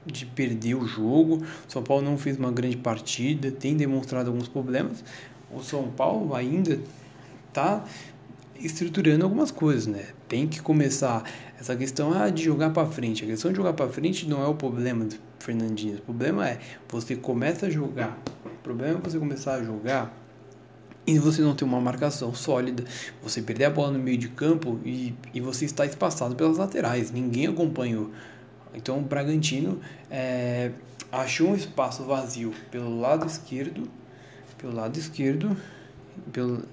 de 0.05 0.27
perder 0.27 0.75
o 0.75 0.87
jogo. 0.87 1.43
O 1.67 1.73
São 1.73 1.83
Paulo 1.83 2.05
não 2.05 2.19
fez 2.19 2.37
uma 2.37 2.53
grande 2.53 2.77
partida, 2.77 3.51
tem 3.51 3.75
demonstrado 3.75 4.31
alguns 4.31 4.49
problemas. 4.49 5.03
O 5.51 5.63
São 5.63 5.89
Paulo 5.89 6.35
ainda 6.35 6.79
está 7.49 7.83
estruturando 8.61 9.25
algumas 9.25 9.51
coisas, 9.51 9.87
né? 9.87 10.07
Tem 10.29 10.47
que 10.47 10.61
começar 10.61 11.25
essa 11.59 11.75
questão 11.77 12.13
ah, 12.13 12.29
de 12.29 12.43
jogar 12.43 12.71
para 12.71 12.87
frente. 12.87 13.25
A 13.25 13.27
questão 13.27 13.51
de 13.51 13.57
jogar 13.57 13.73
para 13.73 13.89
frente 13.89 14.29
não 14.29 14.43
é 14.43 14.47
o 14.47 14.55
problema 14.55 15.05
do 15.05 15.17
Fernandinho. 15.39 15.99
O 15.99 16.03
problema 16.03 16.49
é 16.49 16.59
você 16.89 17.17
começa 17.17 17.67
a 17.67 17.71
jogar. 17.71 18.19
O 18.45 18.63
problema 18.63 18.99
é 18.99 19.01
você 19.01 19.19
começar 19.19 19.55
a 19.55 19.63
jogar 19.63 20.15
e 21.07 21.19
você 21.19 21.41
não 21.41 21.55
ter 21.55 21.65
uma 21.65 21.81
marcação 21.81 22.35
sólida, 22.35 22.85
você 23.23 23.41
perder 23.41 23.67
a 23.67 23.71
bola 23.71 23.93
no 23.93 23.99
meio 23.99 24.19
de 24.19 24.29
campo 24.29 24.81
e, 24.85 25.15
e 25.33 25.41
você 25.41 25.65
está 25.65 25.87
espaçado 25.87 26.35
pelas 26.35 26.59
laterais. 26.59 27.13
Ninguém 27.13 27.47
acompanhou. 27.47 28.11
Então 28.75 28.99
o 28.99 29.03
Bragantino 29.03 29.81
é, 30.11 30.73
achou 31.13 31.51
um 31.51 31.55
espaço 31.55 32.05
vazio 32.05 32.53
pelo 32.71 33.01
lado 33.01 33.25
esquerdo, 33.27 33.89
pelo 34.59 34.75
lado 34.75 34.99
esquerdo, 34.99 35.57
pelo 36.33 36.65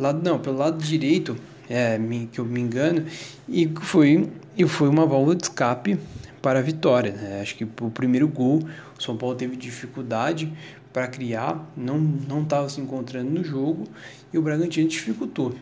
lado 0.00 0.22
não, 0.22 0.38
pelo 0.38 0.58
lado 0.58 0.82
direito, 0.82 1.36
é, 1.68 1.98
que 2.32 2.38
eu 2.38 2.44
me 2.44 2.60
engano, 2.60 3.04
e 3.48 3.70
foi 3.82 4.28
e 4.56 4.66
foi 4.66 4.88
uma 4.88 5.06
válvula 5.06 5.36
de 5.36 5.44
escape 5.44 5.98
para 6.42 6.58
a 6.58 6.62
vitória. 6.62 7.12
Né? 7.12 7.40
Acho 7.40 7.56
que 7.56 7.64
o 7.64 7.90
primeiro 7.90 8.26
gol, 8.26 8.60
o 8.98 9.02
São 9.02 9.16
Paulo 9.16 9.36
teve 9.36 9.56
dificuldade 9.56 10.52
para 10.92 11.06
criar, 11.06 11.70
não 11.76 11.98
não 11.98 12.42
estava 12.42 12.68
se 12.68 12.80
encontrando 12.80 13.30
no 13.30 13.44
jogo 13.44 13.84
e 14.32 14.38
o 14.38 14.42
Bragantino 14.42 14.88
dificultou. 14.88 15.54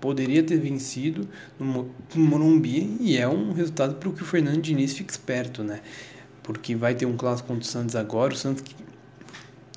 Poderia 0.00 0.44
ter 0.44 0.58
vencido 0.58 1.28
no 1.58 1.90
Morumbi 2.14 2.96
e 3.00 3.16
é 3.16 3.28
um 3.28 3.52
resultado 3.52 3.96
para 3.96 4.08
o 4.08 4.12
que 4.12 4.22
o 4.22 4.24
Fernando 4.24 4.60
Diniz 4.62 4.96
fica 4.96 5.10
esperto, 5.10 5.64
né? 5.64 5.80
Porque 6.42 6.76
vai 6.76 6.94
ter 6.94 7.04
um 7.04 7.16
clássico 7.16 7.48
contra 7.48 7.64
o 7.64 7.66
Santos 7.66 7.96
agora, 7.96 8.32
o 8.32 8.36
Santos 8.36 8.62
que, 8.62 8.76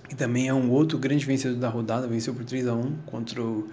que 0.07 0.15
também 0.15 0.47
é 0.47 0.53
um 0.53 0.69
outro 0.69 0.99
grande 0.99 1.25
vencedor 1.25 1.57
da 1.57 1.69
rodada, 1.69 2.07
venceu 2.07 2.35
por 2.35 2.45
3 2.45 2.67
a 2.67 2.75
1 2.75 2.95
contra 3.07 3.41
o 3.41 3.67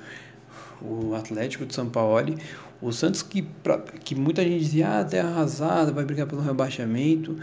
o 0.81 1.15
Atlético 1.15 1.67
de 1.67 1.75
São 1.75 1.89
Paulo. 1.89 2.35
O 2.81 2.93
Santos, 2.93 3.23
que, 3.23 3.43
pra, 3.43 3.79
que 3.79 4.15
muita 4.15 4.43
gente 4.43 4.61
dizia, 4.61 5.01
ah, 5.01 5.05
terra 5.05 5.29
arrasada, 5.29 5.93
vai 5.93 6.05
brigar 6.05 6.27
pelo 6.27 6.41
rebaixamento, 6.41 7.37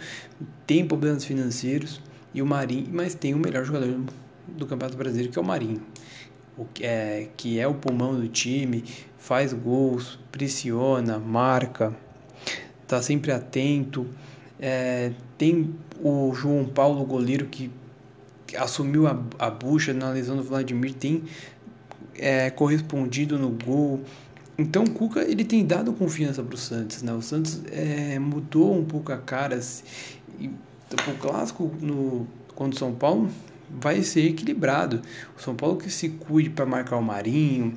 tem 0.66 0.88
problemas 0.88 1.26
financeiros, 1.26 2.02
e 2.34 2.42
o 2.42 2.46
Marinho, 2.46 2.88
mas 2.92 3.16
tem 3.16 3.34
o 3.34 3.38
melhor 3.38 3.66
jogador 3.66 3.88
do, 3.88 4.14
do 4.48 4.66
Campeonato 4.66 4.98
Brasileiro, 4.98 5.32
que 5.32 5.38
é 5.38 5.42
o 5.42 5.46
Marinho, 5.46 5.82
o, 6.58 6.66
é, 6.82 7.28
que 7.36 7.60
é 7.60 7.68
o 7.68 7.74
pulmão 7.74 8.18
do 8.18 8.28
time, 8.28 8.84
faz 9.18 9.52
gols, 9.54 10.20
pressiona, 10.32 11.20
marca, 11.20 11.94
está 12.84 13.02
sempre 13.02 13.32
atento. 13.32 14.08
É, 14.60 15.12
tem 15.38 15.76
o 16.02 16.34
João 16.34 16.66
Paulo, 16.66 17.04
goleiro, 17.06 17.48
que 17.48 17.70
assumiu 18.58 19.08
a, 19.08 19.20
a 19.40 19.50
bucha 19.50 19.94
na 19.94 20.12
lesão 20.12 20.38
do 20.38 20.44
Vladimir, 20.44 20.94
tem 20.94 21.24
é, 22.18 22.50
correspondido 22.50 23.38
no 23.38 23.50
gol. 23.50 24.02
Então 24.58 24.84
o 24.84 24.90
Cuca 24.90 25.22
ele 25.22 25.44
tem 25.44 25.66
dado 25.66 25.92
confiança 25.94 26.42
para 26.42 26.56
o 26.56 26.58
Santos, 26.58 27.02
né? 27.02 27.14
O 27.14 27.22
Santos 27.22 27.62
é, 27.72 28.18
mudou 28.20 28.78
um 28.78 28.86
pouco 28.86 29.12
a 29.12 29.18
cara. 29.18 29.60
E, 30.40 30.48
o 30.48 31.18
clássico 31.20 31.72
no 31.82 32.28
contra 32.54 32.76
o 32.76 32.80
São 32.80 32.94
Paulo 32.94 33.30
vai 33.70 34.02
ser 34.02 34.26
equilibrado. 34.30 35.02
O 35.38 35.42
São 35.42 35.56
Paulo 35.56 35.78
que 35.78 35.90
se 35.90 36.10
cuide 36.10 36.50
para 36.50 36.66
marcar 36.66 36.98
o 36.98 37.04
Marinho. 37.04 37.74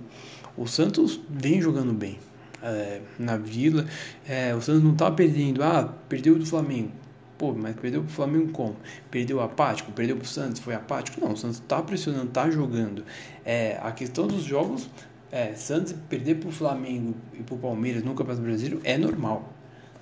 O 0.57 0.67
Santos 0.67 1.21
vem 1.29 1.61
jogando 1.61 1.93
bem 1.93 2.19
é, 2.63 3.01
na 3.19 3.37
Vila. 3.37 3.87
É, 4.27 4.55
o 4.55 4.61
Santos 4.61 4.83
não 4.83 4.93
está 4.93 5.11
perdendo. 5.11 5.63
Ah, 5.63 5.93
perdeu 6.09 6.39
do 6.39 6.47
Flamengo. 6.47 6.93
Pô, 7.39 7.55
mas 7.55 7.77
perdeu 7.77 8.03
pro 8.03 8.11
Flamengo 8.11 8.51
como? 8.51 8.77
Perdeu 9.13 9.41
apático? 9.41 9.93
Perdeu 9.93 10.17
pro 10.17 10.27
Santos? 10.27 10.61
Foi 10.61 10.75
apático? 10.75 11.21
Não, 11.21 11.33
o 11.33 11.37
Santos 11.37 11.61
tá 11.61 11.81
pressionando, 11.81 12.27
tá 12.27 12.51
jogando. 12.51 13.05
É, 13.45 13.79
a 13.81 13.93
questão 13.93 14.27
dos 14.27 14.43
jogos, 14.43 14.91
é, 15.31 15.55
Santos 15.55 15.95
perder 16.09 16.37
pro 16.37 16.51
Flamengo 16.51 17.15
e 17.33 17.43
pro 17.45 17.57
Palmeiras 17.57 18.03
no 18.03 18.13
Campeonato 18.15 18.43
Brasileiro 18.43 18.81
é 18.83 18.99
normal. 18.99 19.53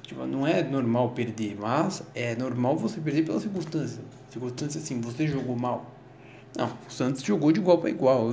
Tipo, 0.02 0.24
não 0.24 0.46
é 0.46 0.62
normal 0.62 1.10
perder, 1.10 1.58
mas 1.60 2.02
é 2.14 2.34
normal 2.36 2.76
você 2.76 3.00
perder 3.00 3.24
pela 3.24 3.38
circunstância. 3.38 4.02
Circunstância 4.30 4.80
assim, 4.80 5.00
você 5.00 5.26
jogou 5.26 5.56
mal. 5.56 5.94
Não, 6.56 6.70
o 6.88 6.90
Santos 6.90 7.22
jogou 7.22 7.52
de 7.52 7.60
igual 7.60 7.76
para 7.76 7.90
igual, 7.90 8.32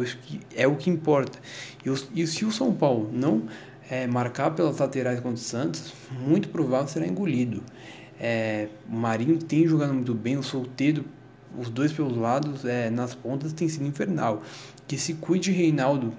é 0.55 0.65
o 0.65 0.77
que 0.77 0.89
importa. 0.89 1.39
E, 1.83 1.89
o, 1.89 1.95
e 2.15 2.25
se 2.25 2.45
o 2.45 2.51
São 2.51 2.73
Paulo 2.73 3.09
não 3.11 3.43
é, 3.89 4.07
marcar 4.07 4.51
pelas 4.51 4.77
laterais 4.77 5.19
contra 5.19 5.35
o 5.35 5.37
Santos, 5.37 5.93
muito 6.25 6.47
provável 6.47 6.87
será 6.87 7.05
engolido. 7.05 7.61
É, 8.19 8.67
o 8.89 8.95
Marinho 8.95 9.37
tem 9.37 9.67
jogado 9.67 9.93
muito 9.93 10.13
bem, 10.13 10.37
o 10.37 10.43
Solteiro, 10.43 11.05
os 11.57 11.69
dois 11.69 11.91
pelos 11.91 12.15
lados, 12.17 12.65
é, 12.65 12.89
nas 12.89 13.13
pontas, 13.13 13.53
tem 13.53 13.67
sido 13.67 13.85
infernal. 13.85 14.41
Que 14.87 14.97
se 14.97 15.13
cuide 15.15 15.51
Reinaldo 15.51 16.13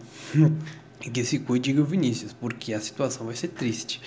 e 1.01 1.09
que 1.11 1.25
se 1.25 1.39
cuide 1.39 1.79
o 1.79 1.85
Vinícius, 1.85 2.33
porque 2.33 2.73
a 2.73 2.81
situação 2.81 3.27
vai 3.27 3.37
ser 3.37 3.49
triste. 3.49 4.01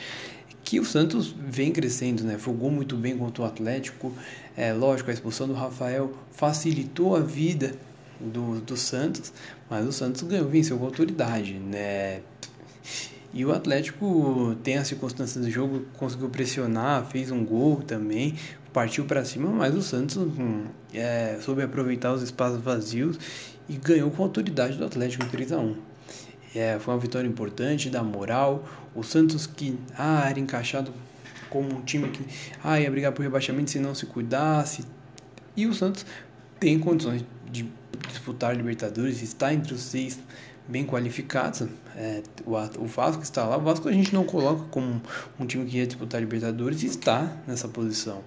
Que 0.64 0.80
o 0.80 0.86
Santos 0.86 1.34
vem 1.38 1.72
crescendo, 1.72 2.24
né? 2.24 2.38
Fogou 2.38 2.70
muito 2.70 2.96
bem 2.98 3.18
contra 3.18 3.44
o 3.44 3.46
Atlético. 3.46 4.14
É, 4.56 4.74
lógico, 4.74 5.10
a 5.10 5.14
expulsão 5.14 5.48
do 5.48 5.54
Rafael 5.54 6.14
facilitou 6.32 7.16
a 7.16 7.22
vida 7.22 7.74
do, 8.20 8.60
do 8.60 8.76
Santos, 8.76 9.32
mas 9.70 9.86
o 9.86 9.92
Santos 9.92 10.24
ganhou, 10.24 10.50
venceu 10.50 10.78
com 10.78 10.86
autoridade, 10.86 11.54
né? 11.54 12.22
E 13.38 13.46
o 13.46 13.54
Atlético 13.54 14.58
tem 14.64 14.80
as 14.80 14.88
circunstâncias 14.88 15.46
do 15.46 15.52
jogo, 15.52 15.86
conseguiu 15.96 16.28
pressionar, 16.28 17.06
fez 17.06 17.30
um 17.30 17.46
gol 17.46 17.84
também, 17.84 18.34
partiu 18.74 19.06
para 19.06 19.24
cima, 19.24 19.48
mas 19.52 19.76
o 19.76 19.82
Santos 19.84 20.18
hum, 20.18 20.66
é, 20.92 21.38
soube 21.40 21.62
aproveitar 21.62 22.12
os 22.14 22.24
espaços 22.24 22.60
vazios 22.60 23.20
e 23.70 23.74
ganhou 23.78 24.10
com 24.10 24.24
autoridade 24.24 24.76
do 24.76 24.84
Atlético 24.84 25.24
3 25.28 25.52
a 25.52 25.60
1 25.60 25.76
é, 26.56 26.80
Foi 26.80 26.96
uma 26.96 27.00
vitória 27.00 27.28
importante, 27.28 27.92
dá 27.92 28.02
moral. 28.02 28.68
O 28.96 29.04
Santos 29.04 29.46
que 29.46 29.78
ah, 29.96 30.28
era 30.28 30.40
encaixado 30.40 30.92
como 31.48 31.78
um 31.78 31.82
time 31.84 32.10
que 32.10 32.26
ah, 32.64 32.82
ia 32.82 32.90
brigar 32.90 33.12
por 33.12 33.22
rebaixamento 33.22 33.70
se 33.70 33.78
não 33.78 33.94
se 33.94 34.08
cuidasse. 34.08 34.84
E 35.56 35.68
o 35.68 35.76
Santos 35.76 36.08
tem 36.60 36.80
condições 36.80 37.24
de 37.52 37.70
disputar 38.08 38.58
Libertadores, 38.58 39.22
está 39.22 39.54
entre 39.54 39.76
os 39.76 39.82
seis 39.82 40.20
bem 40.68 40.86
qualificados. 40.86 41.68
É, 41.96 42.22
o, 42.46 42.56
o 42.84 42.86
Vasco 42.86 43.24
está 43.24 43.46
lá. 43.46 43.58
O 43.58 43.62
Vasco 43.62 43.88
a 43.88 43.92
gente 43.92 44.14
não 44.14 44.24
coloca 44.24 44.66
como 44.70 45.02
um 45.40 45.46
time 45.46 45.66
que 45.66 45.78
ia 45.78 45.88
disputar 45.88 46.20
Libertadores 46.20 46.84
e 46.84 46.88
está 46.88 47.32
nessa 47.48 47.68
posição. 47.68 48.22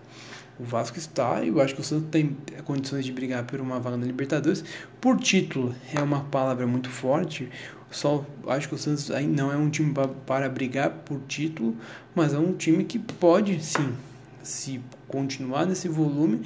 O 0.58 0.64
Vasco 0.64 0.98
está, 0.98 1.42
e 1.42 1.48
eu 1.48 1.60
acho 1.60 1.74
que 1.74 1.80
o 1.80 1.84
Santos 1.84 2.08
tem 2.10 2.36
condições 2.64 3.04
de 3.04 3.12
brigar 3.12 3.44
por 3.44 3.60
uma 3.60 3.80
vaga 3.80 3.96
na 3.96 4.04
Libertadores. 4.04 4.62
Por 5.00 5.18
título, 5.18 5.74
é 5.94 6.02
uma 6.02 6.24
palavra 6.24 6.66
muito 6.66 6.90
forte. 6.90 7.48
Só 7.90 8.24
acho 8.46 8.68
que 8.68 8.74
o 8.74 8.78
Santos 8.78 9.08
não 9.08 9.50
é 9.50 9.56
um 9.56 9.70
time 9.70 9.94
para 10.26 10.48
brigar 10.48 10.90
por 10.90 11.18
título, 11.26 11.76
mas 12.14 12.34
é 12.34 12.38
um 12.38 12.52
time 12.52 12.84
que 12.84 12.98
pode 12.98 13.62
sim, 13.64 13.94
se 14.42 14.80
continuar 15.08 15.66
nesse 15.66 15.88
volume, 15.88 16.42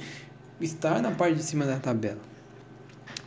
estar 0.61 1.01
na 1.01 1.11
parte 1.11 1.35
de 1.35 1.43
cima 1.43 1.65
da 1.65 1.77
tabela 1.77 2.34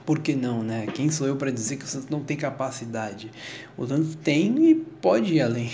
por 0.09 0.21
que 0.21 0.35
não, 0.35 0.62
né? 0.62 0.87
Quem 0.87 1.11
sou 1.11 1.27
eu 1.27 1.37
para 1.37 1.51
dizer 1.51 1.77
que 1.77 1.85
o 1.85 1.87
Santos 1.87 2.09
não 2.09 2.25
tem 2.25 2.35
capacidade? 2.35 3.31
O 3.77 3.87
Santos 3.87 4.14
tem 4.14 4.71
e 4.71 4.75
pode 4.75 5.35
ir 5.35 5.42
além. 5.42 5.71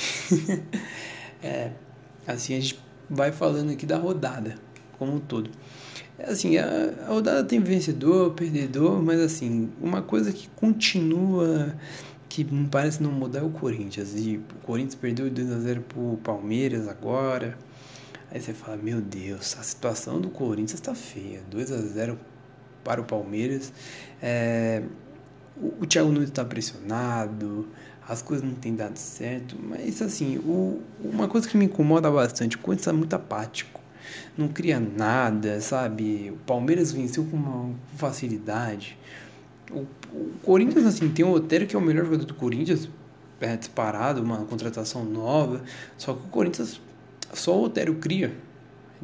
é, 1.41 1.71
assim 2.27 2.57
a 2.57 2.61
gente 2.61 2.81
vai 3.09 3.31
falando 3.31 3.71
aqui 3.71 3.87
da 3.87 3.97
rodada 3.97 4.57
como 4.99 5.15
um 5.15 5.21
todo. 5.21 5.51
É 6.19 6.33
assim, 6.33 6.59
a, 6.59 6.67
a 7.07 7.11
rodada 7.11 7.45
tem 7.45 7.61
vencedor, 7.61 8.33
perdedor, 8.33 9.01
mas 9.01 9.21
assim, 9.21 9.71
uma 9.81 10.03
coisa 10.03 10.33
que 10.33 10.49
continua 10.57 11.73
que 12.29 12.45
parece 12.69 13.01
não 13.01 13.13
mudar 13.13 13.39
é 13.39 13.43
o 13.45 13.51
Corinthians. 13.51 14.17
E 14.17 14.39
o 14.39 14.67
Corinthians 14.67 14.97
perdeu 14.97 15.31
2 15.31 15.53
a 15.53 15.61
0 15.61 15.83
pro 15.83 16.19
Palmeiras 16.25 16.89
agora. 16.89 17.57
Aí 18.33 18.41
você 18.41 18.53
fala, 18.53 18.77
meu 18.77 19.01
Deus, 19.01 19.57
a 19.61 19.63
situação 19.63 20.21
do 20.21 20.29
Corinthians 20.29 20.75
está 20.75 20.93
feia. 20.93 21.41
2 21.53 21.71
a 21.71 21.77
0 21.77 22.19
para 22.85 23.01
o 23.01 23.05
Palmeiras. 23.05 23.73
É, 24.23 24.83
o, 25.57 25.83
o 25.83 25.87
Thiago 25.87 26.11
Nunes 26.11 26.29
está 26.29 26.45
pressionado, 26.45 27.67
as 28.07 28.21
coisas 28.23 28.47
não 28.47 28.55
têm 28.55 28.75
dado 28.75 28.97
certo, 28.97 29.57
mas 29.61 30.01
assim, 30.03 30.39
o, 30.39 30.83
uma 31.03 31.27
coisa 31.27 31.49
que 31.49 31.57
me 31.57 31.65
incomoda 31.65 32.11
bastante, 32.11 32.57
o 32.57 32.59
Corinthians 32.59 32.83
está 32.83 32.93
muito 32.93 33.15
apático, 33.15 33.81
não 34.37 34.49
cria 34.49 34.79
nada, 34.79 35.61
sabe? 35.61 36.31
O 36.31 36.37
Palmeiras 36.47 36.93
venceu 36.93 37.25
com 37.25 37.37
uma 37.37 37.75
facilidade. 37.97 38.99
O, 39.71 39.87
o 40.13 40.33
Corinthians, 40.43 40.85
assim, 40.85 41.09
tem 41.09 41.25
o 41.25 41.33
Otero 41.33 41.67
que 41.67 41.75
é 41.75 41.79
o 41.79 41.83
melhor 41.83 42.05
jogador 42.05 42.27
do 42.27 42.35
Corinthians, 42.35 42.89
é 43.41 43.57
disparado, 43.57 44.23
uma 44.23 44.45
contratação 44.45 45.05
nova, 45.05 45.63
só 45.97 46.13
que 46.13 46.21
o 46.21 46.29
Corinthians, 46.29 46.81
só 47.33 47.59
o 47.59 47.65
Otero 47.65 47.95
cria 47.97 48.35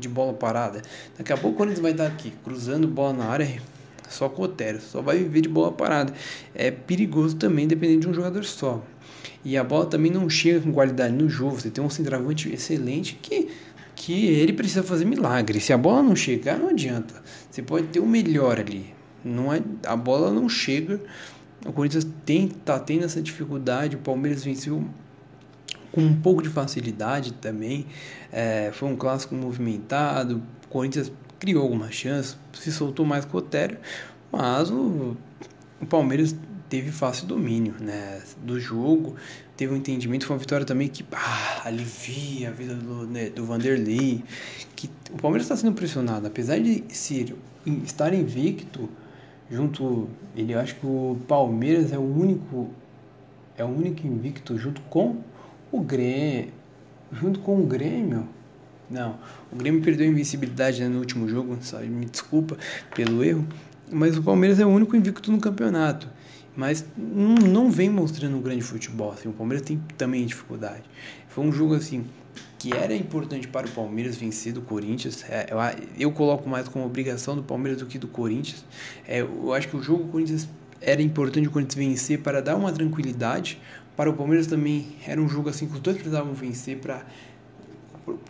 de 0.00 0.08
bola 0.08 0.32
parada. 0.32 0.82
Daqui 1.16 1.32
a 1.32 1.36
pouco 1.36 1.54
o 1.54 1.58
Corinthians 1.58 1.80
vai 1.80 1.92
estar 1.92 2.06
aqui, 2.06 2.32
cruzando 2.42 2.88
bola 2.88 3.12
na 3.12 3.24
área, 3.26 3.60
só 4.08 4.28
com 4.28 4.42
o 4.42 4.44
Otero, 4.46 4.80
só 4.80 5.00
vai 5.00 5.18
viver 5.18 5.42
de 5.42 5.48
bola 5.48 5.70
parada. 5.70 6.12
É 6.54 6.70
perigoso 6.70 7.36
também, 7.36 7.68
dependendo 7.68 8.00
de 8.00 8.08
um 8.08 8.14
jogador 8.14 8.44
só. 8.44 8.82
E 9.44 9.56
a 9.56 9.64
bola 9.64 9.86
também 9.86 10.10
não 10.10 10.28
chega 10.28 10.60
com 10.60 10.72
qualidade 10.72 11.14
no 11.14 11.28
jogo. 11.28 11.60
Você 11.60 11.70
tem 11.70 11.82
um 11.82 11.88
centroavante 11.88 12.52
excelente 12.52 13.18
que, 13.22 13.48
que 13.94 14.26
ele 14.26 14.52
precisa 14.52 14.82
fazer 14.82 15.04
milagre. 15.04 15.60
Se 15.60 15.72
a 15.72 15.78
bola 15.78 16.02
não 16.02 16.16
chegar, 16.16 16.58
não 16.58 16.68
adianta. 16.68 17.14
Você 17.50 17.62
pode 17.62 17.86
ter 17.88 18.00
o 18.00 18.06
melhor 18.06 18.58
ali. 18.58 18.92
Não 19.24 19.52
é, 19.52 19.62
a 19.86 19.96
bola 19.96 20.30
não 20.30 20.48
chega. 20.48 21.00
O 21.64 21.72
Corinthians 21.72 22.06
tem, 22.24 22.48
tá 22.48 22.78
tendo 22.78 23.04
essa 23.04 23.22
dificuldade. 23.22 23.96
O 23.96 24.00
Palmeiras 24.00 24.44
venceu 24.44 24.84
com 25.92 26.00
um 26.00 26.14
pouco 26.14 26.42
de 26.42 26.48
facilidade 26.48 27.32
também. 27.34 27.86
É, 28.32 28.70
foi 28.72 28.88
um 28.88 28.96
clássico 28.96 29.34
movimentado, 29.34 30.42
Corinthians 30.68 31.12
criou 31.38 31.62
algumas 31.62 31.94
chances, 31.94 32.38
se 32.52 32.70
soltou 32.70 33.04
mais 33.04 33.24
com 33.24 33.36
o 33.36 33.40
Otério, 33.40 33.78
mas 34.30 34.70
o, 34.70 35.16
o 35.80 35.86
Palmeiras 35.86 36.34
teve 36.68 36.92
fácil 36.92 37.26
domínio 37.26 37.74
né, 37.80 38.22
do 38.44 38.60
jogo, 38.60 39.16
teve 39.56 39.74
um 39.74 39.76
entendimento, 39.76 40.24
foi 40.26 40.36
uma 40.36 40.40
vitória 40.40 40.64
também 40.64 40.86
que 40.86 41.04
ah, 41.10 41.62
alivia 41.64 42.48
a 42.48 42.52
vida 42.52 42.74
do, 42.74 43.06
né, 43.06 43.30
do 43.30 43.44
Vanderlei, 43.44 44.22
que 44.76 44.88
o 45.10 45.16
Palmeiras 45.16 45.46
está 45.46 45.56
sendo 45.56 45.74
pressionado, 45.74 46.26
apesar 46.28 46.60
de 46.60 46.84
ser, 46.88 47.34
estar 47.84 48.14
invicto, 48.14 48.88
junto, 49.50 50.08
ele 50.36 50.54
acho 50.54 50.76
que 50.76 50.86
o 50.86 51.18
Palmeiras 51.26 51.92
é 51.92 51.98
o 51.98 52.02
único 52.02 52.70
é 53.56 53.64
o 53.64 53.68
único 53.68 54.06
invicto 54.06 54.56
junto 54.56 54.80
com 54.82 55.18
o 55.72 55.80
Grêmio, 55.80 56.52
junto 57.12 57.40
com 57.40 57.60
o 57.60 57.66
Grêmio, 57.66 58.28
não, 58.90 59.18
o 59.52 59.56
Grêmio 59.56 59.80
perdeu 59.82 60.06
a 60.06 60.10
invencibilidade 60.10 60.80
né, 60.82 60.88
no 60.88 60.98
último 60.98 61.28
jogo, 61.28 61.56
sabe? 61.60 61.86
me 61.86 62.06
desculpa 62.06 62.56
pelo 62.94 63.22
erro, 63.22 63.46
mas 63.90 64.16
o 64.16 64.22
Palmeiras 64.22 64.58
é 64.58 64.66
o 64.66 64.68
único 64.68 64.96
invicto 64.96 65.30
no 65.30 65.38
campeonato. 65.38 66.08
Mas 66.56 66.84
não, 66.96 67.70
vem 67.70 67.88
mostrando 67.88 68.36
um 68.36 68.40
grande 68.40 68.62
futebol. 68.62 69.12
Assim, 69.12 69.28
o 69.28 69.32
Palmeiras 69.32 69.64
tem 69.64 69.80
também 69.96 70.26
dificuldade. 70.26 70.82
Foi 71.28 71.44
um 71.44 71.52
jogo 71.52 71.74
assim 71.74 72.04
que 72.58 72.74
era 72.74 72.94
importante 72.94 73.48
para 73.48 73.66
o 73.66 73.70
Palmeiras 73.70 74.16
vencer 74.16 74.52
do 74.52 74.60
Corinthians. 74.60 75.24
É, 75.28 75.46
eu, 75.50 75.58
eu, 75.98 76.12
coloco 76.12 76.48
mais 76.48 76.68
como 76.68 76.84
obrigação 76.84 77.36
do 77.36 77.42
Palmeiras 77.42 77.80
do 77.80 77.86
que 77.86 77.98
do 77.98 78.08
Corinthians. 78.08 78.64
É, 79.06 79.20
eu 79.20 79.54
acho 79.54 79.68
que 79.68 79.76
o 79.76 79.82
jogo 79.82 80.08
Corinthians 80.08 80.48
era 80.80 81.00
importante 81.00 81.46
o 81.46 81.50
Corinthians 81.50 81.74
vencer 81.74 82.20
para 82.20 82.42
dar 82.42 82.56
uma 82.56 82.72
tranquilidade 82.72 83.58
para 84.00 84.08
o 84.08 84.14
Palmeiras 84.14 84.46
também 84.46 84.86
era 85.06 85.20
um 85.20 85.28
jogo 85.28 85.50
assim 85.50 85.66
que 85.66 85.74
os 85.74 85.80
dois 85.80 85.94
precisavam 85.94 86.32
vencer 86.32 86.78
para 86.78 87.04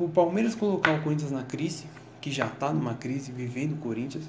o 0.00 0.08
Palmeiras 0.08 0.56
colocar 0.56 0.98
o 0.98 1.00
Corinthians 1.00 1.30
na 1.30 1.44
crise, 1.44 1.84
que 2.20 2.28
já 2.32 2.48
está 2.48 2.72
numa 2.72 2.94
crise, 2.94 3.30
vivendo 3.30 3.74
o 3.74 3.76
Corinthians, 3.76 4.24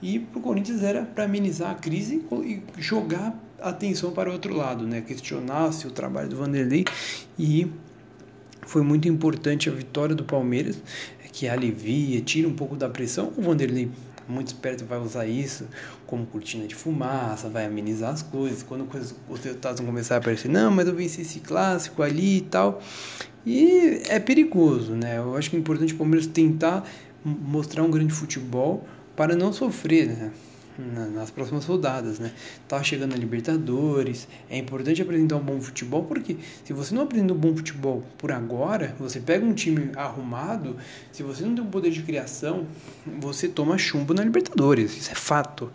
e 0.00 0.18
para 0.18 0.38
o 0.38 0.40
Corinthians 0.40 0.82
era 0.82 1.02
para 1.02 1.24
amenizar 1.24 1.72
a 1.72 1.74
crise 1.74 2.24
e 2.46 2.62
jogar 2.78 3.38
atenção 3.60 4.12
para 4.12 4.30
o 4.30 4.32
outro 4.32 4.56
lado, 4.56 4.86
né? 4.86 5.02
questionar 5.02 5.70
se 5.74 5.86
o 5.86 5.90
trabalho 5.90 6.30
do 6.30 6.36
Vanderlei 6.36 6.86
e 7.38 7.70
foi 8.62 8.80
muito 8.80 9.06
importante 9.06 9.68
a 9.68 9.72
vitória 9.72 10.14
do 10.14 10.24
Palmeiras, 10.24 10.82
que 11.30 11.46
alivia, 11.46 12.22
tira 12.22 12.48
um 12.48 12.54
pouco 12.54 12.74
da 12.74 12.88
pressão. 12.88 13.30
O 13.36 13.42
Vanderlei 13.42 13.90
muito 14.30 14.48
esperto 14.48 14.84
vai 14.84 14.98
usar 14.98 15.26
isso 15.26 15.66
como 16.06 16.24
cortina 16.26 16.66
de 16.66 16.74
fumaça, 16.74 17.48
vai 17.48 17.66
amenizar 17.66 18.12
as 18.12 18.22
coisas. 18.22 18.62
Quando 18.62 18.86
os 19.28 19.40
resultados 19.40 19.80
vão 19.80 19.86
começar 19.88 20.16
a 20.16 20.18
aparecer, 20.18 20.48
não, 20.48 20.70
mas 20.70 20.86
eu 20.88 20.94
venci 20.94 21.22
esse 21.22 21.40
clássico 21.40 22.02
ali 22.02 22.38
e 22.38 22.40
tal. 22.42 22.80
E 23.44 24.02
é 24.08 24.18
perigoso, 24.20 24.92
né? 24.92 25.18
Eu 25.18 25.36
acho 25.36 25.50
que 25.50 25.56
é 25.56 25.58
importante 25.58 25.94
o 25.94 25.96
Palmeiras 25.96 26.26
tentar 26.26 26.84
mostrar 27.24 27.82
um 27.82 27.90
grande 27.90 28.12
futebol 28.12 28.86
para 29.16 29.34
não 29.34 29.52
sofrer, 29.52 30.08
né? 30.08 30.30
Nas 31.12 31.30
próximas 31.30 31.64
rodadas, 31.64 32.18
né? 32.18 32.32
Tá 32.66 32.82
chegando 32.82 33.14
a 33.14 33.16
Libertadores, 33.16 34.26
é 34.48 34.58
importante 34.58 35.02
apresentar 35.02 35.36
um 35.36 35.40
bom 35.40 35.60
futebol, 35.60 36.04
porque 36.04 36.36
se 36.64 36.72
você 36.72 36.94
não 36.94 37.02
apresenta 37.02 37.32
um 37.32 37.36
bom 37.36 37.56
futebol 37.56 38.02
por 38.18 38.32
agora, 38.32 38.94
você 38.98 39.20
pega 39.20 39.44
um 39.44 39.52
time 39.52 39.90
arrumado, 39.96 40.76
se 41.12 41.22
você 41.22 41.44
não 41.44 41.54
tem 41.54 41.64
um 41.64 41.70
poder 41.70 41.90
de 41.90 42.02
criação, 42.02 42.66
você 43.20 43.48
toma 43.48 43.76
chumbo 43.78 44.14
na 44.14 44.24
Libertadores, 44.24 44.96
isso 44.96 45.10
é 45.10 45.14
fato. 45.14 45.70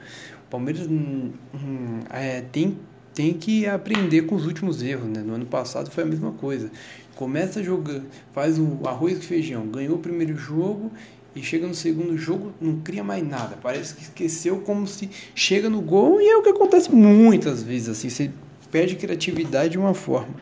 O 0.47 0.49
Palmeiras 0.49 0.87
hum, 0.87 1.31
hum, 1.53 1.99
é, 2.09 2.41
tem, 2.41 2.77
tem 3.13 3.33
que 3.33 3.65
aprender 3.65 4.23
com 4.23 4.35
os 4.35 4.45
últimos 4.45 4.81
erros, 4.81 5.07
né? 5.07 5.21
No 5.21 5.33
ano 5.35 5.45
passado 5.45 5.89
foi 5.89 6.03
a 6.03 6.07
mesma 6.07 6.31
coisa. 6.33 6.69
Começa 7.15 7.63
jogando, 7.63 8.05
faz 8.33 8.59
o 8.59 8.79
arroz 8.85 9.17
e 9.17 9.21
feijão, 9.21 9.65
ganhou 9.67 9.95
o 9.95 9.99
primeiro 9.99 10.35
jogo 10.35 10.91
e 11.35 11.43
chega 11.43 11.67
no 11.67 11.73
segundo 11.73 12.17
jogo, 12.17 12.53
não 12.61 12.79
cria 12.79 13.03
mais 13.03 13.27
nada. 13.27 13.57
Parece 13.61 13.95
que 13.95 14.03
esqueceu 14.03 14.61
como 14.61 14.87
se 14.87 15.09
chega 15.35 15.69
no 15.69 15.81
gol 15.81 16.21
e 16.21 16.27
é 16.27 16.37
o 16.37 16.41
que 16.41 16.49
acontece 16.49 16.91
muitas 16.93 17.61
vezes 17.61 17.89
assim, 17.89 18.09
você 18.09 18.31
perde 18.71 18.95
criatividade 18.95 19.71
de 19.71 19.77
uma 19.77 19.93
forma. 19.93 20.33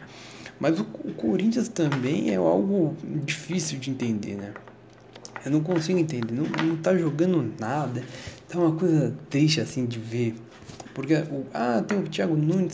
Mas 0.59 0.79
o, 0.79 0.83
o 1.03 1.13
Corinthians 1.13 1.67
também 1.67 2.29
é 2.29 2.35
algo 2.35 2.95
difícil 3.25 3.79
de 3.79 3.89
entender, 3.89 4.35
né? 4.35 4.53
Eu 5.43 5.51
não 5.51 5.61
consigo 5.61 5.99
entender, 5.99 6.33
não, 6.33 6.45
não 6.63 6.77
tá 6.77 6.95
jogando 6.95 7.53
nada. 7.59 8.03
Tá 8.47 8.59
uma 8.59 8.71
coisa 8.73 9.13
triste 9.29 9.59
assim 9.59 9.85
de 9.85 9.99
ver. 9.99 10.35
Porque 10.93 11.15
o, 11.15 11.45
ah, 11.53 11.83
tem 11.85 11.97
o 11.97 12.03
Thiago 12.03 12.35
Nunes 12.35 12.73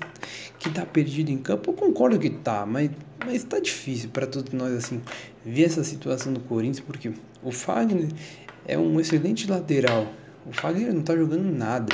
que 0.60 0.69
tá 0.69 0.86
perdido 0.86 1.32
em 1.32 1.38
campo. 1.38 1.71
Eu 1.71 1.73
concordo 1.73 2.19
que 2.19 2.29
tá, 2.29 2.65
mas 2.65 2.91
mas 3.25 3.43
tá 3.43 3.60
difícil 3.60 4.10
para 4.10 4.25
todos 4.25 4.53
nós 4.53 4.71
assim 4.73 5.01
ver 5.45 5.63
essa 5.63 5.84
situação 5.84 6.32
do 6.32 6.39
Corinthians, 6.39 6.79
porque 6.79 7.12
o 7.43 7.52
Fagner 7.52 8.10
é 8.65 8.78
um 8.78 8.99
excelente 8.99 9.49
lateral. 9.49 10.08
O 10.45 10.52
Fagner 10.52 10.93
não 10.93 11.02
tá 11.02 11.15
jogando 11.15 11.52
nada. 11.52 11.93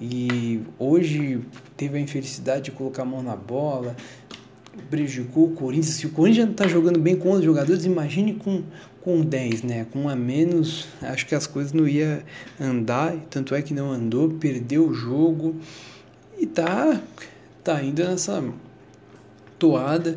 E 0.00 0.60
hoje 0.78 1.40
teve 1.76 1.98
a 1.98 2.00
infelicidade 2.00 2.66
de 2.66 2.70
colocar 2.70 3.02
a 3.02 3.04
mão 3.04 3.22
na 3.22 3.34
bola, 3.34 3.96
prejudicou 4.88 5.46
o 5.46 5.50
Corinthians. 5.50 5.94
Se 5.94 6.06
o 6.06 6.10
Corinthians 6.10 6.46
não 6.46 6.54
tá 6.54 6.68
jogando 6.68 7.00
bem 7.00 7.16
com 7.16 7.32
os 7.32 7.44
jogadores, 7.44 7.84
imagine 7.84 8.34
com, 8.34 8.62
com 9.02 9.20
10, 9.20 9.62
né? 9.62 9.86
Com 9.90 10.02
um 10.02 10.08
a 10.08 10.14
menos, 10.14 10.86
acho 11.02 11.26
que 11.26 11.34
as 11.34 11.46
coisas 11.46 11.72
não 11.72 11.88
ia 11.88 12.24
andar, 12.60 13.16
tanto 13.28 13.54
é 13.54 13.62
que 13.62 13.74
não 13.74 13.90
andou, 13.90 14.30
perdeu 14.30 14.88
o 14.88 14.94
jogo 14.94 15.56
e 16.38 16.46
tá, 16.46 17.00
tá 17.64 17.76
ainda 17.76 18.08
nessa 18.08 18.42
toada 19.58 20.16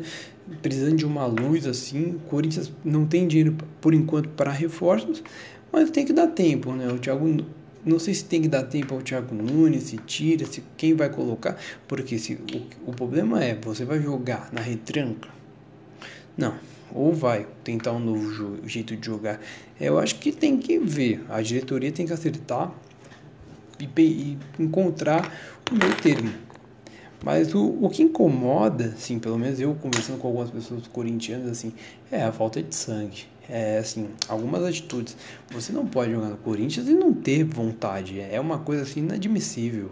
precisando 0.60 0.96
de 0.96 1.06
uma 1.06 1.26
luz 1.26 1.66
assim. 1.66 2.16
O 2.16 2.18
Corinthians 2.28 2.72
não 2.84 3.06
tem 3.06 3.26
dinheiro 3.26 3.56
por 3.80 3.94
enquanto 3.94 4.28
para 4.30 4.50
reforços, 4.50 5.22
mas 5.70 5.90
tem 5.90 6.04
que 6.04 6.12
dar 6.12 6.28
tempo, 6.28 6.72
né? 6.72 6.88
O 6.88 6.98
Thiago 6.98 7.44
não 7.84 7.98
sei 7.98 8.14
se 8.14 8.24
tem 8.24 8.40
que 8.42 8.48
dar 8.48 8.62
tempo 8.62 8.94
ao 8.94 9.02
Thiago 9.02 9.34
Nunes, 9.34 9.84
se 9.84 9.96
tira, 9.96 10.46
se 10.46 10.62
quem 10.76 10.94
vai 10.94 11.10
colocar, 11.10 11.56
porque 11.88 12.16
se 12.18 12.34
o, 12.34 12.90
o 12.90 12.92
problema 12.92 13.42
é, 13.42 13.56
você 13.56 13.84
vai 13.84 14.00
jogar 14.00 14.50
na 14.52 14.60
retranca? 14.60 15.28
Não, 16.36 16.54
ou 16.94 17.12
vai 17.12 17.46
tentar 17.64 17.92
um 17.92 17.98
novo 17.98 18.58
jeito 18.66 18.96
de 18.96 19.04
jogar. 19.04 19.40
Eu 19.80 19.98
acho 19.98 20.16
que 20.16 20.30
tem 20.30 20.56
que 20.56 20.78
ver, 20.78 21.24
a 21.28 21.42
diretoria 21.42 21.90
tem 21.90 22.06
que 22.06 22.12
acertar 22.12 22.72
e, 23.80 23.88
e 24.00 24.38
encontrar 24.58 25.32
o 25.70 25.74
meio 25.74 25.94
termo. 25.96 26.32
Mas 27.24 27.54
o, 27.54 27.78
o 27.80 27.88
que 27.88 28.02
incomoda, 28.02 28.86
assim, 28.96 29.18
pelo 29.18 29.38
menos 29.38 29.60
eu 29.60 29.74
conversando 29.74 30.18
com 30.18 30.26
algumas 30.26 30.50
pessoas 30.50 30.86
corintianas, 30.88 31.48
assim, 31.48 31.72
é 32.10 32.22
a 32.22 32.32
falta 32.32 32.62
de 32.62 32.74
sangue. 32.74 33.26
É, 33.48 33.78
assim, 33.78 34.08
algumas 34.28 34.64
atitudes. 34.64 35.16
Você 35.50 35.72
não 35.72 35.86
pode 35.86 36.12
jogar 36.12 36.28
no 36.28 36.36
Corinthians 36.36 36.88
e 36.88 36.94
não 36.94 37.12
ter 37.12 37.44
vontade. 37.44 38.20
É 38.20 38.40
uma 38.40 38.58
coisa, 38.58 38.82
assim, 38.82 39.00
inadmissível. 39.00 39.90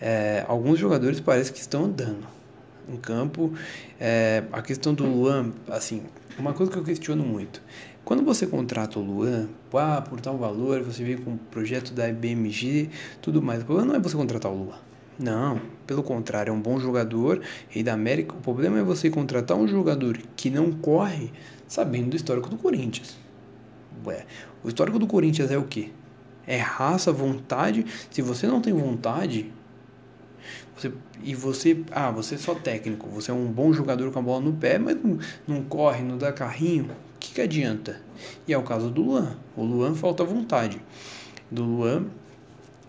É, 0.00 0.44
alguns 0.48 0.78
jogadores 0.78 1.20
parece 1.20 1.52
que 1.52 1.58
estão 1.58 1.84
andando 1.84 2.26
em 2.88 2.96
campo. 2.96 3.52
É, 3.98 4.44
a 4.52 4.62
questão 4.62 4.94
do 4.94 5.04
Luan, 5.04 5.52
assim, 5.68 6.02
uma 6.38 6.52
coisa 6.54 6.72
que 6.72 6.78
eu 6.78 6.84
questiono 6.84 7.24
muito. 7.24 7.62
Quando 8.04 8.24
você 8.24 8.46
contrata 8.46 8.98
o 8.98 9.02
Luan, 9.02 9.48
ah, 9.74 10.02
por 10.02 10.20
tal 10.20 10.38
valor, 10.38 10.82
você 10.82 11.04
vem 11.04 11.18
com 11.18 11.32
o 11.32 11.38
projeto 11.50 11.92
da 11.92 12.08
IBMG, 12.08 12.88
tudo 13.20 13.42
mais. 13.42 13.62
O 13.62 13.66
problema 13.66 13.92
não 13.92 13.96
é 13.96 14.02
você 14.02 14.16
contratar 14.16 14.50
o 14.50 14.64
Luan. 14.64 14.89
Não, 15.18 15.60
pelo 15.86 16.02
contrário, 16.02 16.50
é 16.50 16.54
um 16.54 16.60
bom 16.60 16.78
jogador, 16.78 17.42
rei 17.68 17.82
da 17.82 17.92
América. 17.92 18.34
O 18.34 18.40
problema 18.40 18.78
é 18.78 18.82
você 18.82 19.10
contratar 19.10 19.56
um 19.56 19.68
jogador 19.68 20.18
que 20.34 20.48
não 20.50 20.72
corre 20.72 21.32
sabendo 21.68 22.10
do 22.10 22.16
histórico 22.16 22.48
do 22.48 22.56
Corinthians. 22.56 23.18
Ué, 24.04 24.24
o 24.64 24.68
histórico 24.68 24.98
do 24.98 25.06
Corinthians 25.06 25.50
é 25.50 25.58
o 25.58 25.64
quê? 25.64 25.90
É 26.46 26.56
raça, 26.56 27.12
vontade. 27.12 27.84
Se 28.10 28.22
você 28.22 28.46
não 28.46 28.60
tem 28.60 28.72
vontade, 28.72 29.52
você, 30.74 30.92
e 31.22 31.34
você, 31.34 31.84
ah, 31.92 32.10
você 32.10 32.36
é 32.36 32.38
só 32.38 32.54
técnico, 32.54 33.08
você 33.08 33.30
é 33.30 33.34
um 33.34 33.46
bom 33.46 33.72
jogador 33.72 34.10
com 34.10 34.18
a 34.18 34.22
bola 34.22 34.40
no 34.40 34.54
pé, 34.54 34.78
mas 34.78 34.96
não, 35.02 35.18
não 35.46 35.62
corre, 35.62 36.02
não 36.02 36.16
dá 36.16 36.32
carrinho, 36.32 36.84
o 36.84 37.18
que, 37.20 37.34
que 37.34 37.40
adianta? 37.42 38.00
E 38.48 38.52
é 38.52 38.56
o 38.56 38.62
caso 38.62 38.90
do 38.90 39.02
Luan. 39.02 39.36
O 39.54 39.62
Luan 39.62 39.94
falta 39.94 40.24
vontade. 40.24 40.80
Do 41.50 41.62
Luan 41.62 42.06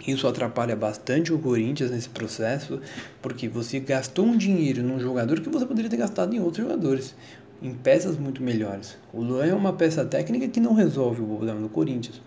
isso 0.07 0.27
atrapalha 0.27 0.75
bastante 0.75 1.33
o 1.33 1.37
Corinthians 1.37 1.91
nesse 1.91 2.09
processo, 2.09 2.79
porque 3.21 3.47
você 3.47 3.79
gastou 3.79 4.25
um 4.25 4.37
dinheiro 4.37 4.81
num 4.81 4.99
jogador 4.99 5.39
que 5.41 5.49
você 5.49 5.65
poderia 5.65 5.89
ter 5.89 5.97
gastado 5.97 6.33
em 6.33 6.39
outros 6.39 6.65
jogadores, 6.65 7.15
em 7.61 7.73
peças 7.73 8.17
muito 8.17 8.41
melhores. 8.41 8.97
O 9.13 9.21
Luan 9.21 9.45
é 9.45 9.53
uma 9.53 9.73
peça 9.73 10.03
técnica 10.03 10.47
que 10.47 10.59
não 10.59 10.73
resolve 10.73 11.21
o 11.21 11.25
problema 11.25 11.59
do 11.59 11.69
Corinthians. 11.69 12.21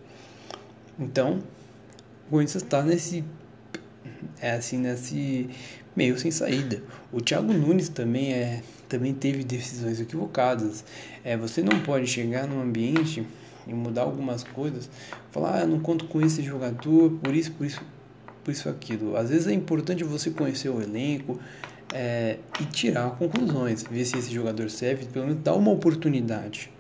Então, 0.98 1.42
o 2.28 2.30
Corinthians 2.30 2.62
está 2.62 2.82
nesse 2.82 3.24
é 4.40 4.52
assim 4.52 4.78
nesse 4.78 5.48
meio 5.96 6.18
sem 6.18 6.30
saída. 6.30 6.82
O 7.12 7.20
Thiago 7.20 7.52
Nunes 7.52 7.88
também 7.88 8.32
é 8.32 8.62
também 8.88 9.12
teve 9.12 9.42
decisões 9.42 10.00
equivocadas. 10.00 10.84
É, 11.24 11.37
você 11.37 11.62
não 11.62 11.80
pode 11.80 12.06
chegar 12.06 12.46
num 12.46 12.60
ambiente 12.60 13.26
e 13.66 13.72
mudar 13.74 14.03
algumas 14.03 14.42
coisas, 14.42 14.88
falar, 15.31 15.62
ah, 15.62 15.66
não 15.66 15.81
conto 15.81 16.07
com 16.07 16.20
esse 16.20 16.42
jogador, 16.42 17.11
por 17.22 17.35
isso, 17.35 17.53
por 17.53 17.66
isso, 17.66 17.81
por 18.42 18.50
isso 18.50 18.68
aquilo. 18.68 19.16
Às 19.16 19.31
vezes 19.31 19.46
é 19.46 19.53
importante 19.53 20.05
você 20.05 20.31
conhecer 20.31 20.68
o 20.68 20.83
elenco 20.83 21.38
é, 21.92 22.38
e 22.61 22.64
tirar 22.66 23.11
conclusões, 23.11 23.83
ver 23.83 24.05
se 24.05 24.18
esse 24.18 24.33
jogador 24.33 24.70
serve, 24.70 25.07
pelo 25.07 25.27
menos 25.27 25.42
dar 25.42 25.55
uma 25.55 25.70
oportunidade. 25.70 26.70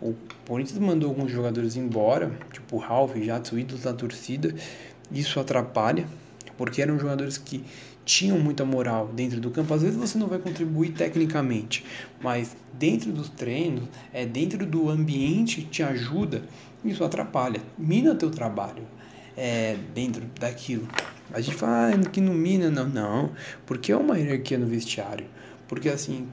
O 0.00 0.14
Corinthians 0.46 0.78
mandou 0.78 1.10
alguns 1.10 1.30
jogadores 1.30 1.76
embora, 1.76 2.30
tipo 2.52 2.76
o 2.76 2.78
Ralf, 2.78 3.16
Jadson, 3.16 3.58
ídolos 3.58 3.82
da 3.82 3.92
torcida, 3.92 4.54
isso 5.10 5.38
atrapalha, 5.38 6.06
porque 6.56 6.80
eram 6.80 6.98
jogadores 6.98 7.36
que 7.36 7.64
tinham 8.04 8.38
muita 8.38 8.64
moral 8.64 9.08
dentro 9.08 9.40
do 9.40 9.50
campo. 9.50 9.72
Às 9.72 9.82
vezes 9.82 9.96
você 9.96 10.18
não 10.18 10.26
vai 10.26 10.38
contribuir 10.38 10.90
tecnicamente, 10.90 11.84
mas 12.20 12.56
dentro 12.72 13.12
dos 13.12 13.28
treinos, 13.28 13.84
é 14.12 14.24
dentro 14.26 14.64
do 14.66 14.88
ambiente 14.88 15.62
que 15.62 15.68
te 15.68 15.82
ajuda, 15.82 16.42
isso 16.84 17.04
atrapalha, 17.04 17.60
mina 17.78 18.14
teu 18.14 18.30
trabalho 18.30 18.82
é, 19.36 19.76
dentro 19.94 20.24
daquilo. 20.38 20.88
A 21.32 21.40
gente 21.40 21.56
fala 21.56 21.90
ah, 21.94 22.08
que 22.10 22.20
não 22.20 22.34
mina, 22.34 22.70
não, 22.70 22.88
não, 22.88 23.30
porque 23.64 23.92
é 23.92 23.96
uma 23.96 24.18
hierarquia 24.18 24.58
no 24.58 24.66
vestiário. 24.66 25.26
Porque 25.70 25.88
assim, 25.88 26.26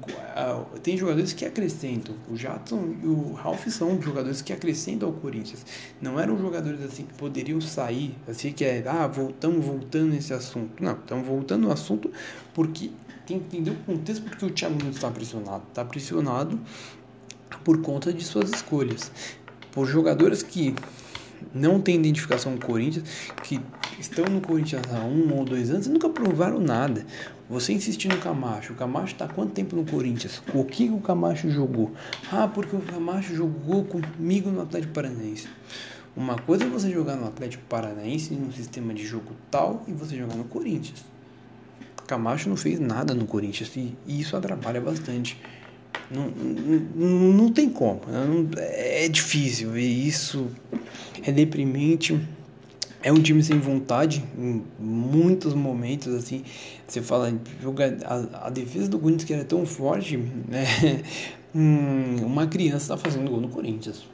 tem 0.82 0.98
jogadores 0.98 1.32
que 1.32 1.46
acrescentam. 1.46 2.16
O 2.28 2.36
Jadson 2.36 2.96
e 3.04 3.06
o 3.06 3.34
Ralph 3.34 3.68
são 3.68 4.02
jogadores 4.02 4.42
que 4.42 4.52
acrescentam 4.52 5.10
ao 5.10 5.14
Corinthians. 5.14 5.64
Não 6.02 6.20
eram 6.20 6.40
jogadores 6.40 6.82
assim 6.82 7.04
que 7.04 7.14
poderiam 7.14 7.62
sair, 7.62 8.18
assim 8.28 8.52
que 8.52 8.66
é, 8.66 8.84
ah, 8.88 9.06
voltamos 9.06 9.64
voltando 9.64 10.10
nesse 10.10 10.34
assunto. 10.34 10.82
Não, 10.82 10.94
estamos 10.94 11.28
voltando 11.28 11.68
no 11.68 11.72
assunto 11.72 12.12
porque 12.52 12.90
tem 13.28 13.40
que 13.40 13.58
entender 13.58 13.70
o 13.70 13.76
contexto 13.84 14.24
porque 14.24 14.44
o 14.44 14.50
Thiago 14.50 14.80
Nunes 14.80 14.96
está 14.96 15.12
pressionado. 15.12 15.64
Está 15.68 15.86
pressionado 15.86 16.60
por 17.64 17.80
conta 17.84 18.12
de 18.12 18.24
suas 18.24 18.50
escolhas. 18.50 19.12
Por 19.72 19.86
jogadores 19.86 20.42
que 20.42 20.74
não 21.54 21.80
têm 21.80 21.96
identificação 21.96 22.58
com 22.58 22.64
o 22.64 22.66
Corinthians, 22.66 23.32
que 23.44 23.60
estão 24.00 24.26
no 24.26 24.42
Corinthians 24.42 24.84
há 24.94 25.04
um 25.04 25.34
ou 25.38 25.46
dois 25.46 25.72
anos 25.72 25.88
e 25.88 25.90
nunca 25.90 26.10
provaram 26.10 26.60
nada. 26.60 27.06
Você 27.50 27.74
insistir 27.74 28.10
no 28.10 28.18
Camacho, 28.18 28.74
o 28.74 28.76
Camacho 28.76 29.14
está 29.14 29.28
quanto 29.28 29.54
tempo 29.54 29.76
no 29.76 29.86
Corinthians? 29.86 30.42
O 30.54 30.64
que 30.64 30.90
o 30.90 31.00
Camacho 31.00 31.50
jogou? 31.50 31.92
Ah, 32.32 32.48
porque 32.48 32.76
o 32.76 32.82
Camacho 32.82 33.34
jogou 33.34 33.86
comigo 33.86 34.50
no 34.50 34.62
Atlético 34.62 34.94
Paranaense. 34.94 35.48
Uma 36.16 36.36
coisa 36.36 36.64
é 36.64 36.68
você 36.68 36.90
jogar 36.90 37.16
no 37.16 37.28
Atlético 37.28 37.64
Paranaense 37.70 38.34
num 38.34 38.52
sistema 38.52 38.94
de 38.94 39.06
jogo 39.06 39.34
tal 39.52 39.84
e 39.88 39.94
você 39.94 40.18
jogar 40.18 40.36
no 40.36 40.46
Corinthians. 40.46 41.06
Camacho 42.08 42.50
não 42.50 42.56
fez 42.56 42.80
nada 42.80 43.14
no 43.14 43.26
Corinthians 43.28 43.76
e 43.76 43.96
isso 44.08 44.36
atrapalha 44.36 44.80
bastante. 44.80 45.40
Não, 46.10 46.30
não, 46.96 47.34
não 47.34 47.52
tem 47.52 47.70
como. 47.70 48.02
Não, 48.08 48.48
é 48.58 49.08
difícil 49.10 49.72
ver 49.72 49.88
isso. 49.88 50.48
É 51.24 51.32
deprimente. 51.32 52.20
é 53.04 53.12
um 53.12 53.22
time 53.22 53.44
sem 53.44 53.60
vontade 53.60 54.24
em 54.38 54.64
muitos 54.80 55.54
momentos, 55.54 56.14
assim, 56.14 56.44
você 56.88 57.02
fala, 57.02 57.32
a, 58.06 58.48
a 58.48 58.50
defesa 58.50 58.90
do 58.90 59.00
Corinthians 59.00 59.24
que 59.24 59.34
era 59.34 59.46
tão 59.46 59.66
forte, 59.66 60.18
né, 60.18 60.66
hum, 61.56 62.18
uma 62.26 62.48
criança 62.48 62.96
está 62.96 62.98
fazendo 62.98 63.30
gol 63.30 63.40
no 63.40 63.50
Corinthians, 63.50 64.06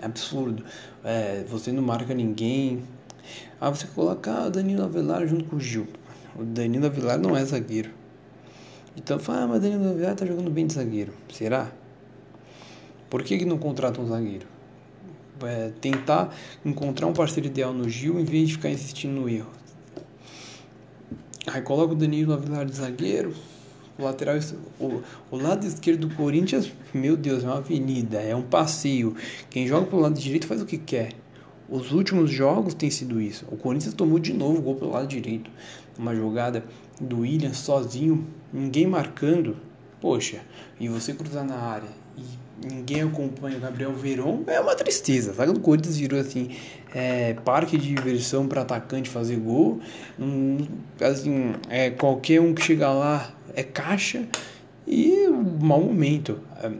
é 0.00 0.04
absurdo, 0.04 0.64
é, 1.04 1.44
você 1.48 1.72
não 1.72 1.82
marca 1.82 2.12
ninguém, 2.12 2.82
ah, 3.60 3.70
você 3.70 3.86
colocar 3.86 4.48
o 4.48 4.50
Danilo 4.50 4.84
Avelar 4.84 5.26
junto 5.26 5.44
com 5.44 5.56
o 5.56 5.60
Gil, 5.60 5.86
o 6.36 6.44
Danilo 6.44 6.86
Avelar 6.86 7.18
não 7.18 7.36
é 7.36 7.44
zagueiro, 7.44 7.90
então 8.96 9.18
fala, 9.18 9.42
ah, 9.42 9.48
mas 9.48 9.62
Danilo 9.62 9.90
Avelar 9.90 10.14
tá 10.14 10.26
jogando 10.26 10.50
bem 10.50 10.66
de 10.66 10.74
zagueiro, 10.74 11.12
será? 11.32 11.70
Por 13.08 13.22
que, 13.22 13.38
que 13.38 13.44
não 13.44 13.58
contrata 13.58 14.00
um 14.00 14.06
zagueiro? 14.06 14.46
é, 15.46 15.72
tentar 15.80 16.34
encontrar 16.64 17.06
um 17.06 17.12
parceiro 17.12 17.48
ideal 17.48 17.72
no 17.72 17.88
Gil 17.88 18.18
em 18.18 18.24
vez 18.24 18.48
de 18.48 18.54
ficar 18.54 18.70
insistindo 18.70 19.12
no 19.12 19.28
erro. 19.28 19.50
Aí 21.46 21.60
coloca 21.60 21.92
o 21.92 21.96
Danilo 21.96 22.32
Avilar 22.32 22.64
de 22.64 22.76
zagueiro, 22.76 23.34
o 23.98 24.04
lateral, 24.04 24.36
o, 24.78 25.02
o 25.30 25.36
lado 25.36 25.66
esquerdo 25.66 26.06
do 26.06 26.14
Corinthians, 26.14 26.72
meu 26.94 27.16
Deus, 27.16 27.42
é 27.42 27.46
uma 27.46 27.58
avenida, 27.58 28.20
é 28.20 28.34
um 28.34 28.42
passeio. 28.42 29.16
Quem 29.50 29.66
joga 29.66 29.86
pro 29.86 29.98
lado 29.98 30.18
direito 30.18 30.46
faz 30.46 30.62
o 30.62 30.66
que 30.66 30.78
quer. 30.78 31.12
Os 31.72 31.90
últimos 31.90 32.30
jogos 32.30 32.74
tem 32.74 32.90
sido 32.90 33.18
isso. 33.18 33.46
O 33.50 33.56
Corinthians 33.56 33.94
tomou 33.94 34.18
de 34.18 34.34
novo 34.34 34.58
o 34.58 34.60
gol 34.60 34.74
pelo 34.74 34.90
lado 34.90 35.06
direito. 35.06 35.50
Uma 35.98 36.14
jogada 36.14 36.62
do 37.00 37.20
William 37.20 37.54
sozinho, 37.54 38.26
ninguém 38.52 38.86
marcando. 38.86 39.56
Poxa, 39.98 40.42
e 40.78 40.86
você 40.86 41.14
cruzar 41.14 41.46
na 41.46 41.56
área 41.56 41.88
e 42.18 42.66
ninguém 42.66 43.00
acompanha 43.00 43.56
o 43.56 43.60
Gabriel 43.60 43.94
Veron, 43.94 44.42
é 44.48 44.60
uma 44.60 44.74
tristeza. 44.74 45.32
Sabe? 45.32 45.52
O 45.52 45.60
Corinthians 45.60 45.96
virou 45.96 46.20
assim, 46.20 46.50
é, 46.94 47.32
parque 47.42 47.78
de 47.78 47.88
diversão 47.88 48.46
para 48.46 48.60
atacante 48.60 49.08
fazer 49.08 49.36
gol. 49.36 49.80
Hum, 50.20 50.58
assim, 51.00 51.54
é, 51.70 51.88
qualquer 51.88 52.38
um 52.42 52.52
que 52.52 52.62
chega 52.62 52.90
lá 52.90 53.32
é 53.54 53.62
caixa 53.62 54.28
e 54.86 55.28
mau 55.60 55.80
momento. 55.80 56.40
É, 56.62 56.70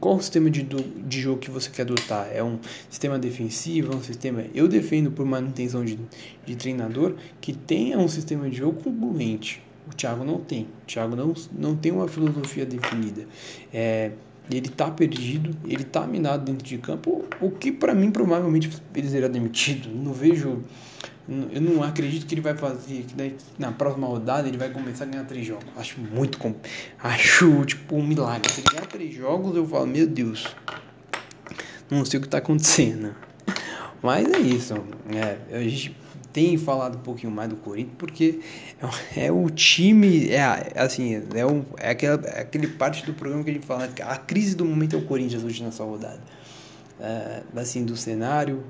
qual 0.00 0.16
o 0.16 0.20
sistema 0.20 0.50
de, 0.50 0.62
de 0.62 1.20
jogo 1.20 1.38
que 1.38 1.50
você 1.50 1.70
quer 1.70 1.82
adotar? 1.82 2.28
É 2.32 2.42
um 2.42 2.58
sistema 2.90 3.18
defensivo? 3.18 3.92
É 3.92 3.96
um 3.96 4.02
sistema. 4.02 4.44
Eu 4.54 4.68
defendo 4.68 5.10
por 5.10 5.24
manutenção 5.24 5.84
de, 5.84 5.98
de 6.44 6.56
treinador 6.56 7.14
que 7.40 7.52
tenha 7.52 7.98
um 7.98 8.08
sistema 8.08 8.48
de 8.48 8.56
jogo 8.56 8.82
congruente. 8.82 9.62
O 9.90 9.94
Thiago 9.94 10.24
não 10.24 10.38
tem. 10.38 10.64
O 10.82 10.86
Thiago 10.86 11.14
não, 11.14 11.32
não 11.52 11.76
tem 11.76 11.92
uma 11.92 12.08
filosofia 12.08 12.66
definida. 12.66 13.26
É, 13.72 14.12
ele 14.50 14.68
tá 14.68 14.90
perdido, 14.90 15.56
ele 15.66 15.84
tá 15.84 16.06
minado 16.06 16.44
dentro 16.44 16.64
de 16.64 16.78
campo, 16.78 17.24
o 17.40 17.50
que 17.50 17.72
para 17.72 17.94
mim 17.94 18.10
provavelmente 18.10 18.70
ele 18.94 19.08
será 19.08 19.28
demitido. 19.28 19.88
Não 19.88 20.12
vejo, 20.12 20.62
eu 21.28 21.60
não 21.60 21.82
acredito 21.82 22.26
que 22.26 22.34
ele 22.34 22.40
vai 22.40 22.54
fazer, 22.54 23.04
que 23.04 23.36
na 23.58 23.72
próxima 23.72 24.06
rodada 24.06 24.46
ele 24.46 24.56
vai 24.56 24.70
começar 24.70 25.04
a 25.04 25.06
ganhar 25.08 25.24
três 25.24 25.46
jogos. 25.46 25.66
Acho 25.76 26.00
muito, 26.00 26.38
acho 27.02 27.64
tipo 27.64 27.96
um 27.96 28.06
milagre. 28.06 28.50
Se 28.52 28.60
ele 28.60 28.68
ganhar 28.70 28.86
três 28.86 29.14
jogos, 29.14 29.56
eu 29.56 29.66
falo, 29.66 29.86
meu 29.86 30.06
Deus, 30.06 30.46
não 31.90 32.04
sei 32.04 32.18
o 32.18 32.22
que 32.22 32.28
tá 32.28 32.38
acontecendo. 32.38 33.14
Mas 34.02 34.30
é 34.30 34.38
isso, 34.38 34.74
é, 35.12 35.56
a 35.56 35.62
gente 35.62 35.96
tem 36.36 36.58
falado 36.58 36.98
um 36.98 37.00
pouquinho 37.00 37.32
mais 37.32 37.48
do 37.48 37.56
Corinthians 37.56 37.94
porque 37.96 38.40
é, 39.16 39.32
o 39.32 39.48
time, 39.48 40.28
é 40.28 40.70
assim, 40.76 41.22
é, 41.34 41.46
um, 41.46 41.64
é, 41.78 41.88
aquela, 41.88 42.22
é 42.26 42.42
aquele 42.42 42.66
parte 42.66 43.06
do 43.06 43.14
programa 43.14 43.42
que 43.42 43.48
a 43.48 43.52
gente 43.54 43.64
fala, 43.64 43.88
a 44.02 44.16
crise 44.18 44.54
do 44.54 44.62
momento 44.62 44.96
é 44.96 44.98
o 44.98 45.06
Corinthians 45.06 45.42
hoje 45.42 45.64
nessa 45.64 45.82
rodada. 45.82 46.20
É, 47.00 47.42
assim, 47.56 47.86
do 47.86 47.96
cenário, 47.96 48.62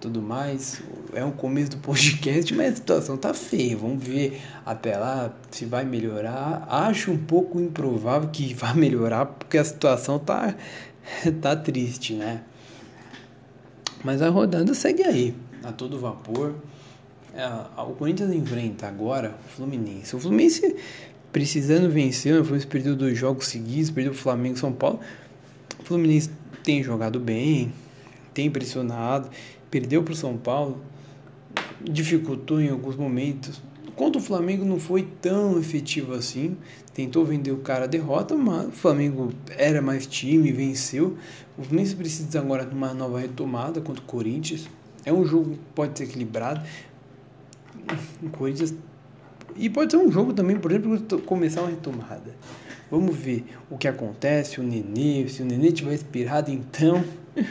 tudo 0.00 0.20
mais. 0.20 0.82
É 1.14 1.24
um 1.24 1.30
começo 1.30 1.70
do 1.70 1.76
podcast, 1.78 2.52
mas 2.52 2.72
a 2.72 2.76
situação 2.76 3.16
tá 3.16 3.32
feia. 3.32 3.76
Vamos 3.76 4.02
ver 4.02 4.42
até 4.66 4.96
lá 4.96 5.32
se 5.52 5.66
vai 5.66 5.84
melhorar. 5.84 6.66
Acho 6.68 7.12
um 7.12 7.18
pouco 7.18 7.60
improvável 7.60 8.28
que 8.28 8.52
vá 8.54 8.74
melhorar, 8.74 9.24
porque 9.24 9.56
a 9.56 9.64
situação 9.64 10.18
tá, 10.18 10.52
tá 11.40 11.54
triste, 11.54 12.14
né? 12.14 12.42
Mas 14.02 14.20
a 14.20 14.28
rodada 14.28 14.74
segue 14.74 15.04
aí, 15.04 15.32
a 15.62 15.70
todo 15.70 15.96
vapor. 16.00 16.56
É, 17.38 17.46
o 17.80 17.92
Corinthians 17.94 18.32
enfrenta 18.32 18.88
agora 18.88 19.38
o 19.46 19.48
Fluminense. 19.50 20.16
O 20.16 20.18
Fluminense 20.18 20.74
precisando 21.30 21.88
vencer, 21.88 22.32
o 22.34 22.42
Fluminense 22.42 22.66
perdeu 22.66 22.96
dois 22.96 23.16
jogos 23.16 23.46
seguidos, 23.46 23.92
perdeu 23.92 24.10
o 24.10 24.16
Flamengo 24.16 24.56
e 24.56 24.58
São 24.58 24.72
Paulo. 24.72 24.98
O 25.78 25.84
Fluminense 25.84 26.30
tem 26.64 26.82
jogado 26.82 27.20
bem, 27.20 27.72
tem 28.34 28.50
pressionado, 28.50 29.30
perdeu 29.70 30.02
para 30.02 30.14
o 30.14 30.16
São 30.16 30.36
Paulo, 30.36 30.82
dificultou 31.80 32.60
em 32.60 32.70
alguns 32.70 32.96
momentos. 32.96 33.62
Contra 33.94 34.20
o 34.20 34.24
Flamengo 34.24 34.64
não 34.64 34.80
foi 34.80 35.06
tão 35.22 35.60
efetivo 35.60 36.14
assim, 36.14 36.56
tentou 36.92 37.24
vender 37.24 37.52
o 37.52 37.58
cara 37.58 37.84
a 37.84 37.86
derrota, 37.86 38.34
mas 38.34 38.66
o 38.66 38.72
Flamengo 38.72 39.32
era 39.56 39.80
mais 39.80 40.08
time, 40.08 40.50
venceu. 40.50 41.16
O 41.56 41.62
Fluminense 41.62 41.94
precisa 41.94 42.40
agora 42.40 42.66
de 42.66 42.74
uma 42.74 42.92
nova 42.92 43.20
retomada 43.20 43.80
contra 43.80 44.02
o 44.02 44.06
Corinthians. 44.06 44.68
É 45.04 45.12
um 45.12 45.24
jogo 45.24 45.52
que 45.52 45.58
pode 45.74 45.96
ser 45.96 46.04
equilibrado, 46.04 46.62
Corinthians. 48.32 48.74
E 49.56 49.68
pode 49.68 49.92
ser 49.92 49.98
um 49.98 50.10
jogo 50.10 50.32
também, 50.32 50.56
por 50.56 50.70
exemplo, 50.70 51.20
começar 51.22 51.62
uma 51.62 51.70
retomada. 51.70 52.34
Vamos 52.90 53.16
ver 53.16 53.44
o 53.70 53.76
que 53.76 53.86
acontece, 53.86 54.60
o 54.60 54.62
Nenê, 54.62 55.28
se 55.28 55.42
o 55.42 55.44
Nenê 55.44 55.72
tiver 55.72 55.94
inspirado, 55.94 56.50
então 56.50 57.04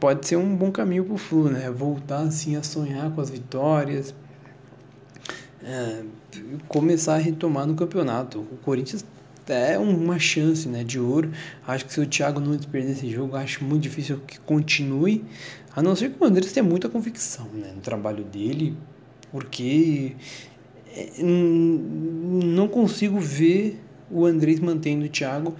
pode 0.00 0.26
ser 0.26 0.36
um 0.36 0.56
bom 0.56 0.72
caminho 0.72 1.04
pro 1.04 1.16
Flu, 1.16 1.50
né? 1.50 1.70
Voltar 1.70 2.20
assim 2.20 2.56
a 2.56 2.62
sonhar 2.62 3.10
com 3.12 3.20
as 3.20 3.30
vitórias, 3.30 4.14
é, 5.62 6.02
começar 6.66 7.14
a 7.14 7.18
retomar 7.18 7.66
no 7.66 7.74
campeonato. 7.74 8.40
O 8.40 8.56
Corinthians 8.64 9.04
é 9.48 9.78
uma 9.78 10.18
chance, 10.18 10.68
né, 10.68 10.84
de 10.84 10.98
ouro. 10.98 11.30
Acho 11.66 11.86
que 11.86 11.92
se 11.92 12.00
o 12.00 12.06
Thiago 12.06 12.40
não 12.40 12.56
perder 12.58 12.92
esse 12.92 13.10
jogo, 13.10 13.36
acho 13.36 13.64
muito 13.64 13.82
difícil 13.82 14.18
que 14.26 14.38
continue, 14.40 15.24
a 15.74 15.82
não 15.82 15.94
ser 15.94 16.10
que 16.10 16.22
o 16.22 16.26
Andrés 16.26 16.52
tenha 16.52 16.64
muita 16.64 16.88
convicção, 16.88 17.46
né, 17.52 17.72
no 17.74 17.80
trabalho 17.80 18.24
dele, 18.24 18.76
porque 19.30 20.16
é, 20.94 21.10
não 21.22 22.68
consigo 22.68 23.18
ver 23.20 23.80
o 24.10 24.26
Andrés 24.26 24.58
mantendo 24.60 25.04
o 25.04 25.08
Thiago 25.08 25.54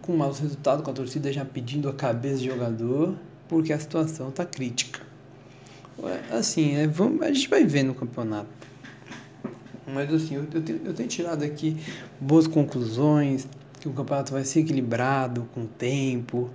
com 0.00 0.16
maus 0.16 0.38
resultados, 0.38 0.84
com 0.84 0.90
a 0.90 0.94
torcida 0.94 1.32
já 1.32 1.44
pedindo 1.44 1.88
a 1.88 1.92
cabeça 1.92 2.36
do 2.36 2.44
jogador, 2.44 3.14
porque 3.48 3.72
a 3.72 3.78
situação 3.78 4.28
está 4.28 4.44
crítica. 4.44 5.00
Assim, 6.30 6.76
é, 6.76 6.86
vamos, 6.86 7.22
a 7.22 7.32
gente 7.32 7.48
vai 7.48 7.64
ver 7.64 7.82
no 7.82 7.94
campeonato. 7.94 8.48
Mas 9.86 10.12
assim, 10.12 10.36
eu, 10.36 10.46
eu, 10.52 10.62
tenho, 10.62 10.80
eu 10.84 10.94
tenho 10.94 11.08
tirado 11.08 11.44
aqui 11.44 11.76
boas 12.20 12.46
conclusões, 12.46 13.46
que 13.78 13.88
o 13.88 13.92
campeonato 13.92 14.32
vai 14.32 14.44
ser 14.44 14.60
equilibrado 14.60 15.48
com 15.54 15.62
o 15.62 15.66
tempo 15.66 16.50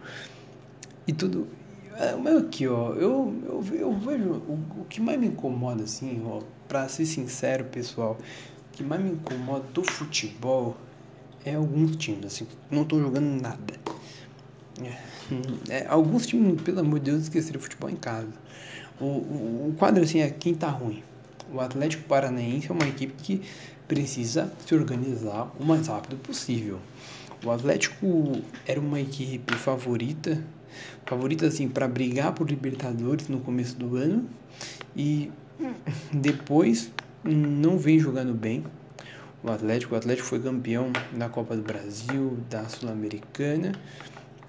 e 1.06 1.14
tudo. 1.14 1.48
É, 2.00 2.16
mas 2.16 2.44
aqui, 2.44 2.68
ó, 2.68 2.94
eu, 2.94 3.34
eu, 3.44 3.66
eu 3.74 3.92
vejo 3.98 4.30
o, 4.30 4.82
o 4.82 4.86
que 4.88 5.02
mais 5.02 5.20
me 5.20 5.26
incomoda, 5.26 5.84
assim, 5.84 6.22
ó, 6.28 6.42
pra 6.68 6.88
ser 6.88 7.08
sincero, 7.08 7.66
pessoal, 7.66 8.16
o 8.70 8.78
que 8.78 8.84
mais 8.84 9.02
me 9.02 9.14
incomoda 9.14 9.66
do 9.74 9.84
futebol 9.84 10.78
é 11.44 11.56
alguns 11.56 11.96
times, 11.96 12.26
assim, 12.26 12.48
não 12.70 12.84
estão 12.84 13.02
jogando 13.02 13.42
nada. 13.42 13.74
É, 14.80 15.74
é, 15.74 15.88
alguns 15.88 16.28
times, 16.28 16.62
pelo 16.62 16.82
amor 16.82 17.00
de 17.00 17.10
Deus, 17.10 17.24
esqueceram 17.24 17.60
o 17.60 17.64
futebol 17.64 17.90
em 17.90 17.96
casa. 17.96 18.34
O, 19.02 19.06
o, 19.06 19.70
o 19.70 19.76
quadro, 19.80 20.04
assim, 20.04 20.20
é 20.20 20.30
quem 20.30 20.54
tá 20.54 20.70
ruim. 20.70 21.02
O 21.52 21.60
Atlético 21.60 22.04
Paranaense 22.04 22.70
é 22.70 22.74
uma 22.74 22.88
equipe 22.88 23.14
que 23.24 23.42
precisa 23.88 24.54
se 24.64 24.76
organizar 24.76 25.52
o 25.60 25.66
mais 25.66 25.88
rápido 25.88 26.16
possível. 26.18 26.80
O 27.44 27.50
Atlético 27.50 28.40
era 28.68 28.80
uma 28.80 29.00
equipe 29.00 29.56
favorita 29.56 30.44
favorita 31.06 31.48
assim 31.48 31.68
para 31.68 31.88
brigar 31.88 32.34
por 32.34 32.50
Libertadores 32.50 33.28
no 33.28 33.40
começo 33.40 33.76
do 33.78 33.96
ano 33.96 34.28
e 34.96 35.32
depois 36.12 36.92
não 37.24 37.78
vem 37.78 38.00
jogando 38.00 38.34
bem. 38.34 38.64
O 39.44 39.50
Atlético, 39.50 39.94
o 39.94 39.98
Atlético 39.98 40.28
foi 40.28 40.40
campeão 40.40 40.92
da 41.14 41.30
Copa 41.30 41.56
do 41.56 41.62
Brasil, 41.62 42.38
da 42.50 42.68
Sul-Americana 42.68 43.72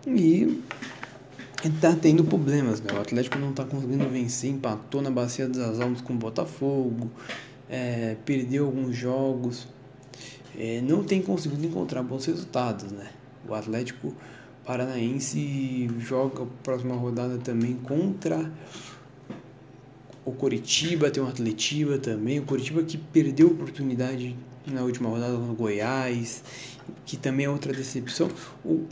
e 0.07 0.63
está 1.65 1.95
tendo 1.95 2.25
problemas, 2.25 2.81
né? 2.81 2.93
O 2.93 3.01
Atlético 3.01 3.39
não 3.39 3.51
está 3.51 3.65
conseguindo 3.65 4.09
vencer, 4.09 4.51
empatou 4.51 5.03
na 5.03 5.11
Bacia 5.11 5.49
das 5.49 5.81
Almas 5.81 6.01
com 6.01 6.15
o 6.15 6.17
Botafogo, 6.17 7.11
é, 7.69 8.17
perdeu 8.25 8.67
alguns 8.67 8.97
jogos, 8.97 9.69
é, 10.57 10.81
não 10.81 11.05
tem 11.05 11.21
conseguido 11.21 11.67
encontrar 11.67 12.03
bons 12.03 12.25
resultados, 12.27 12.91
né? 12.91 13.11
O 13.49 13.55
Atlético 13.55 14.15
Paranaense 14.69 15.89
joga 15.99 16.43
a 16.43 16.47
próxima 16.63 16.95
rodada 16.95 17.39
também 17.39 17.75
contra 17.75 18.53
o 20.27 20.33
Coritiba, 20.33 21.11
tem 21.11 21.23
o 21.23 21.27
Atletiba 21.27 21.97
também. 21.97 22.39
O 22.39 22.43
Coritiba 22.43 22.83
que 22.83 22.99
perdeu 22.99 23.49
a 23.49 23.51
oportunidade 23.53 24.37
na 24.67 24.83
última 24.83 25.09
rodada 25.09 25.39
com 25.39 25.53
o 25.53 25.55
Goiás, 25.55 26.45
que 27.07 27.17
também 27.17 27.47
é 27.47 27.49
outra 27.49 27.73
decepção. 27.73 28.29
O, 28.63 28.85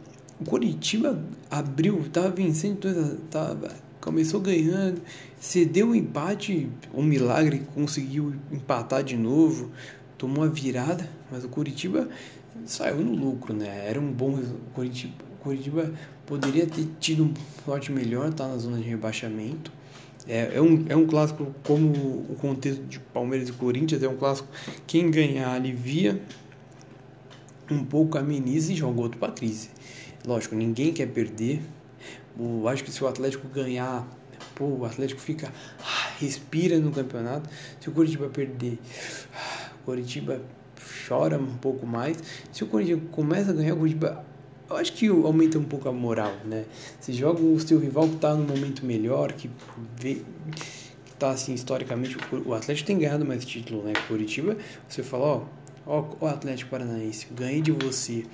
Coritiba 0.46 1.22
abriu, 1.50 2.00
estava 2.00 2.30
vencendo, 2.30 3.18
tava, 3.30 3.70
começou 4.00 4.40
ganhando, 4.40 5.02
cedeu 5.38 5.90
o 5.90 5.94
empate, 5.94 6.70
um 6.94 7.02
milagre, 7.02 7.66
conseguiu 7.74 8.34
empatar 8.50 9.04
de 9.04 9.18
novo, 9.18 9.70
tomou 10.16 10.42
a 10.42 10.48
virada, 10.48 11.06
mas 11.30 11.44
o 11.44 11.50
Curitiba 11.50 12.08
saiu 12.64 12.96
no 12.96 13.14
lucro, 13.14 13.52
né? 13.52 13.86
Era 13.86 14.00
um 14.00 14.10
bom 14.10 14.42
Curitiba, 14.72 15.26
Curitiba 15.46 15.92
poderia 16.26 16.66
ter 16.66 16.88
tido 16.98 17.24
um 17.24 17.34
sorte 17.64 17.92
melhor, 17.92 18.32
tá 18.32 18.48
na 18.48 18.56
zona 18.56 18.78
de 18.78 18.82
rebaixamento. 18.82 19.70
É, 20.26 20.56
é, 20.56 20.60
um, 20.60 20.84
é 20.88 20.96
um 20.96 21.06
clássico 21.06 21.54
como 21.64 21.92
o 22.28 22.36
contexto 22.40 22.82
de 22.82 22.98
Palmeiras 22.98 23.48
e 23.48 23.52
Corinthians, 23.52 24.02
é 24.02 24.08
um 24.08 24.16
clássico 24.16 24.48
quem 24.88 25.08
ganhar 25.08 25.54
alivia 25.54 26.20
um 27.70 27.84
pouco 27.84 28.18
ameniza 28.18 28.72
e 28.72 28.76
joga 28.76 29.00
outro 29.00 29.20
para 29.20 29.32
crise. 29.32 29.70
Lógico, 30.26 30.56
ninguém 30.56 30.92
quer 30.92 31.06
perder. 31.06 31.62
Eu 32.38 32.66
acho 32.66 32.82
que 32.82 32.90
se 32.90 33.02
o 33.04 33.06
Atlético 33.06 33.46
ganhar, 33.48 34.04
pô, 34.56 34.64
o 34.64 34.84
Atlético 34.84 35.20
fica 35.20 35.52
ah, 35.80 36.10
respira 36.18 36.76
no 36.78 36.90
campeonato. 36.90 37.48
Se 37.80 37.88
o 37.88 37.92
Curitiba 37.92 38.28
perder, 38.28 38.80
ah, 39.32 39.70
o 39.80 39.84
Curitiba 39.84 40.40
chora 41.06 41.38
um 41.38 41.56
pouco 41.56 41.86
mais. 41.86 42.18
Se 42.50 42.64
o 42.64 42.66
Corinthians 42.66 43.00
começa 43.12 43.52
a 43.52 43.54
ganhar, 43.54 43.74
o 43.74 43.78
Curitiba 43.78 44.24
eu 44.68 44.76
acho 44.76 44.92
que 44.92 45.06
aumenta 45.08 45.58
um 45.58 45.64
pouco 45.64 45.88
a 45.88 45.92
moral, 45.92 46.34
né? 46.44 46.64
Você 47.00 47.12
joga 47.12 47.40
o 47.40 47.58
seu 47.60 47.78
rival 47.78 48.08
que 48.08 48.16
está 48.16 48.34
no 48.34 48.44
momento 48.44 48.84
melhor, 48.84 49.32
que 49.32 49.48
vê 50.00 50.22
que 51.04 51.14
tá 51.18 51.30
assim 51.30 51.54
historicamente 51.54 52.16
o 52.44 52.52
Atlético 52.52 52.86
tem 52.86 52.98
ganhado 52.98 53.24
mais 53.24 53.44
título, 53.44 53.82
né? 53.82 53.92
Curitiba, 54.08 54.56
você 54.88 55.02
fala, 55.02 55.48
ó, 55.86 56.04
ó, 56.20 56.26
Atlético 56.26 56.70
Paranaense, 56.70 57.28
ganhei 57.32 57.62
de 57.62 57.72
você. 57.72 58.24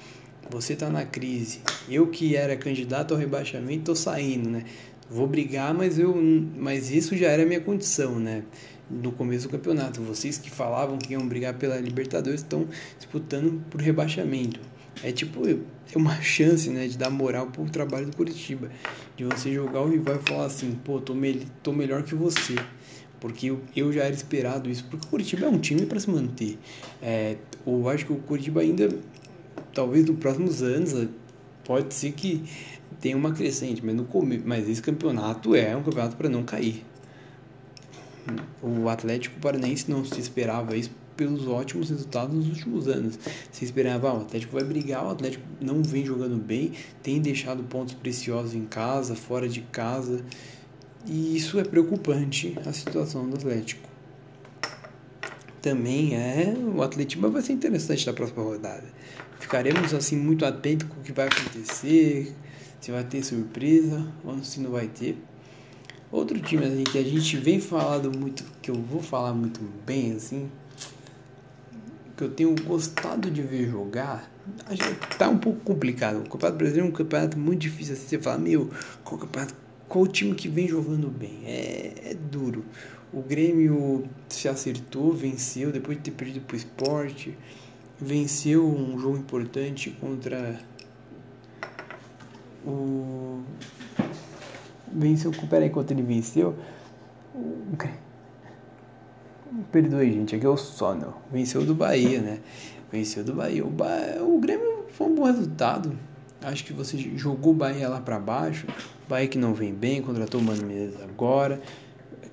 Você 0.50 0.74
tá 0.74 0.90
na 0.90 1.04
crise. 1.04 1.60
Eu 1.88 2.08
que 2.08 2.34
era 2.34 2.56
candidato 2.56 3.14
ao 3.14 3.20
rebaixamento 3.20 3.84
tô 3.84 3.94
saindo, 3.94 4.50
né? 4.50 4.64
Vou 5.08 5.26
brigar, 5.26 5.74
mas 5.74 5.98
eu 5.98 6.14
mas 6.56 6.90
isso 6.90 7.16
já 7.16 7.28
era 7.28 7.44
minha 7.44 7.60
condição, 7.60 8.18
né? 8.18 8.42
No 8.90 9.12
começo 9.12 9.48
do 9.48 9.50
campeonato, 9.52 10.00
vocês 10.02 10.38
que 10.38 10.50
falavam 10.50 10.98
que 10.98 11.12
iam 11.12 11.26
brigar 11.26 11.54
pela 11.54 11.76
Libertadores 11.76 12.40
estão 12.40 12.66
disputando 12.98 13.62
por 13.70 13.80
rebaixamento 13.80 14.71
é 15.02 15.12
tipo 15.12 15.46
é 15.48 15.56
uma 15.96 16.14
chance, 16.22 16.68
né, 16.70 16.86
de 16.86 16.96
dar 16.96 17.10
moral 17.10 17.46
pro 17.46 17.64
trabalho 17.70 18.06
do 18.06 18.16
Curitiba, 18.16 18.70
de 19.16 19.24
você 19.24 19.52
jogar 19.52 19.82
o 19.82 19.88
rival 19.88 20.16
e 20.16 20.28
falar 20.28 20.46
assim, 20.46 20.72
pô, 20.84 21.00
tô, 21.00 21.14
me 21.14 21.46
tô 21.62 21.72
melhor 21.72 22.02
que 22.02 22.14
você, 22.14 22.54
porque 23.20 23.50
eu, 23.50 23.60
eu 23.76 23.92
já 23.92 24.04
era 24.04 24.14
esperado 24.14 24.70
isso, 24.70 24.84
porque 24.90 25.06
o 25.06 25.10
Curitiba 25.10 25.46
é 25.46 25.48
um 25.48 25.58
time 25.58 25.86
para 25.86 26.00
se 26.00 26.10
manter. 26.10 26.58
É, 27.00 27.36
eu 27.66 27.88
acho 27.88 28.06
que 28.06 28.12
o 28.12 28.16
Curitiba 28.16 28.60
ainda, 28.60 28.88
talvez 29.74 30.04
nos 30.06 30.18
próximos 30.18 30.62
anos, 30.62 31.08
pode 31.64 31.94
ser 31.94 32.12
que 32.12 32.42
tenha 33.00 33.16
uma 33.16 33.32
crescente, 33.32 33.84
mas 33.84 33.94
no 33.94 34.06
mas 34.44 34.68
esse 34.68 34.82
campeonato 34.82 35.54
é 35.54 35.76
um 35.76 35.82
campeonato 35.82 36.16
para 36.16 36.28
não 36.28 36.42
cair. 36.42 36.84
O 38.62 38.88
Atlético 38.88 39.40
Paranaense 39.40 39.90
não 39.90 40.04
se 40.04 40.20
esperava 40.20 40.76
isso 40.76 40.90
pelos 41.16 41.46
ótimos 41.46 41.90
resultados 41.90 42.34
nos 42.34 42.48
últimos 42.48 42.88
anos. 42.88 43.18
Se 43.50 43.64
esperava, 43.64 44.08
ah, 44.08 44.14
o 44.14 44.22
Atlético 44.22 44.54
vai 44.54 44.64
brigar, 44.64 45.04
o 45.06 45.10
Atlético 45.10 45.44
não 45.60 45.82
vem 45.82 46.04
jogando 46.04 46.36
bem, 46.36 46.72
tem 47.02 47.20
deixado 47.20 47.62
pontos 47.64 47.94
preciosos 47.94 48.54
em 48.54 48.64
casa, 48.64 49.14
fora 49.14 49.48
de 49.48 49.60
casa, 49.60 50.24
e 51.06 51.36
isso 51.36 51.58
é 51.58 51.64
preocupante 51.64 52.56
a 52.66 52.72
situação 52.72 53.28
do 53.28 53.36
Atlético. 53.36 53.88
Também 55.60 56.16
é, 56.16 56.54
o 56.74 56.82
Atlético 56.82 57.28
vai 57.30 57.42
ser 57.42 57.52
interessante 57.52 58.06
na 58.06 58.12
próxima 58.12 58.42
rodada. 58.42 58.84
Ficaremos 59.38 59.94
assim 59.94 60.16
muito 60.16 60.44
atentos 60.44 60.88
com 60.88 61.00
o 61.00 61.02
que 61.02 61.12
vai 61.12 61.28
acontecer, 61.28 62.34
se 62.80 62.90
vai 62.90 63.04
ter 63.04 63.22
surpresa 63.22 64.04
ou 64.24 64.42
se 64.42 64.60
não 64.60 64.70
vai 64.70 64.88
ter. 64.88 65.16
Outro 66.10 66.38
time 66.40 66.66
assim, 66.66 66.84
que 66.84 66.98
a 66.98 67.02
gente 67.02 67.36
vem 67.38 67.60
falando 67.60 68.16
muito, 68.16 68.44
que 68.60 68.70
eu 68.70 68.74
vou 68.74 69.02
falar 69.02 69.32
muito 69.32 69.60
bem 69.86 70.12
assim, 70.12 70.50
que 72.22 72.24
eu 72.24 72.30
tenho 72.30 72.54
gostado 72.64 73.30
de 73.30 73.42
ver 73.42 73.68
jogar, 73.68 74.30
tá 75.18 75.28
um 75.28 75.38
pouco 75.38 75.60
complicado. 75.60 76.20
O 76.20 76.28
Campeonato 76.28 76.58
Brasileiro 76.58 76.86
é 76.86 76.90
um 76.90 76.92
campeonato 76.92 77.38
muito 77.38 77.60
difícil 77.60 77.94
assim, 77.94 78.08
você 78.08 78.18
fala, 78.18 78.38
meu, 78.38 78.70
qual 79.02 79.20
campeonato, 79.20 79.54
qual 79.88 80.06
time 80.06 80.34
que 80.34 80.48
vem 80.48 80.68
jogando 80.68 81.08
bem? 81.08 81.42
É, 81.44 82.10
é 82.10 82.14
duro. 82.14 82.64
O 83.12 83.20
Grêmio 83.20 84.08
se 84.28 84.48
acertou, 84.48 85.12
venceu 85.12 85.72
depois 85.72 85.98
de 85.98 86.04
ter 86.04 86.10
perdido 86.12 86.44
pro 86.44 86.56
esporte, 86.56 87.36
venceu 88.00 88.66
um 88.66 88.98
jogo 88.98 89.18
importante 89.18 89.90
contra 90.00 90.58
o 92.64 93.42
venceu, 94.94 95.32
peraí, 95.48 95.68
enquanto 95.68 95.90
ele 95.90 96.02
venceu, 96.02 96.54
o 97.34 97.76
Grêmio 97.76 98.11
Perdoe, 99.70 100.12
gente, 100.12 100.36
aqui 100.36 100.46
é 100.46 100.48
o 100.48 100.56
sono. 100.56 101.14
Venceu 101.30 101.64
do 101.64 101.74
Bahia, 101.74 102.20
né? 102.20 102.40
Venceu 102.90 103.22
do 103.22 103.34
Bahia. 103.34 103.64
O, 103.64 103.70
Bahia, 103.70 104.22
o 104.22 104.38
Grêmio 104.38 104.84
foi 104.88 105.08
um 105.08 105.14
bom 105.14 105.24
resultado. 105.24 105.92
Acho 106.40 106.64
que 106.64 106.72
você 106.72 106.96
jogou 107.16 107.52
o 107.52 107.56
Bahia 107.56 107.88
lá 107.88 108.00
para 108.00 108.18
baixo. 108.18 108.66
O 109.06 109.10
Bahia 109.10 109.28
que 109.28 109.38
não 109.38 109.52
vem 109.52 109.72
bem, 109.72 110.00
contratou 110.00 110.40
o 110.40 110.44
Mano 110.44 110.66
Menezes 110.66 111.00
agora. 111.02 111.60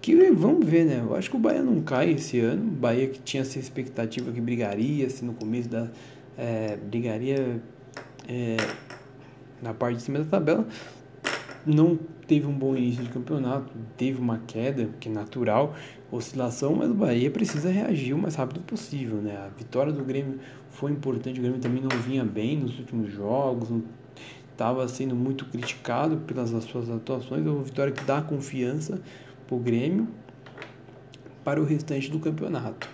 Que 0.01 0.31
vamos 0.31 0.65
ver, 0.65 0.85
né? 0.85 1.01
Eu 1.05 1.13
acho 1.15 1.29
que 1.29 1.35
o 1.35 1.39
Bahia 1.39 1.61
não 1.61 1.81
cai 1.81 2.11
esse 2.11 2.39
ano. 2.39 2.63
O 2.63 2.75
Bahia 2.75 3.07
que 3.09 3.19
tinha 3.19 3.41
essa 3.41 3.59
expectativa 3.59 4.31
que 4.31 4.39
brigaria, 4.39 5.05
assim, 5.07 5.25
no 5.25 5.33
começo 5.33 5.67
da. 5.67 5.89
É, 6.37 6.77
brigaria 6.77 7.61
é, 8.27 8.55
na 9.61 9.73
parte 9.73 9.97
de 9.97 10.03
cima 10.03 10.19
da 10.19 10.25
tabela. 10.25 10.65
Não 11.65 11.97
teve 12.27 12.45
um 12.45 12.53
bom 12.53 12.75
início 12.75 13.03
de 13.03 13.09
campeonato, 13.09 13.71
teve 13.97 14.19
uma 14.19 14.39
queda, 14.47 14.89
que 14.99 15.09
é 15.09 15.11
natural, 15.11 15.75
oscilação, 16.11 16.75
mas 16.75 16.89
o 16.89 16.93
Bahia 16.93 17.29
precisa 17.29 17.69
reagir 17.69 18.13
o 18.13 18.17
mais 18.17 18.35
rápido 18.35 18.61
possível, 18.61 19.17
né? 19.17 19.37
A 19.37 19.49
vitória 19.49 19.91
do 19.91 20.03
Grêmio 20.03 20.39
foi 20.69 20.91
importante, 20.91 21.39
o 21.39 21.43
Grêmio 21.43 21.59
também 21.59 21.81
não 21.81 21.89
vinha 21.89 22.23
bem 22.23 22.57
nos 22.57 22.77
últimos 22.79 23.11
jogos, 23.11 23.69
estava 24.51 24.87
sendo 24.87 25.15
muito 25.15 25.45
criticado 25.45 26.17
pelas 26.17 26.49
suas 26.63 26.89
atuações, 26.89 27.45
é 27.45 27.49
uma 27.49 27.63
vitória 27.63 27.91
que 27.91 28.03
dá 28.03 28.21
confiança 28.21 29.01
para 29.47 29.55
o 29.55 29.59
Grêmio 29.59 30.07
para 31.43 31.59
o 31.59 31.65
restante 31.65 32.11
do 32.11 32.19
campeonato. 32.19 32.87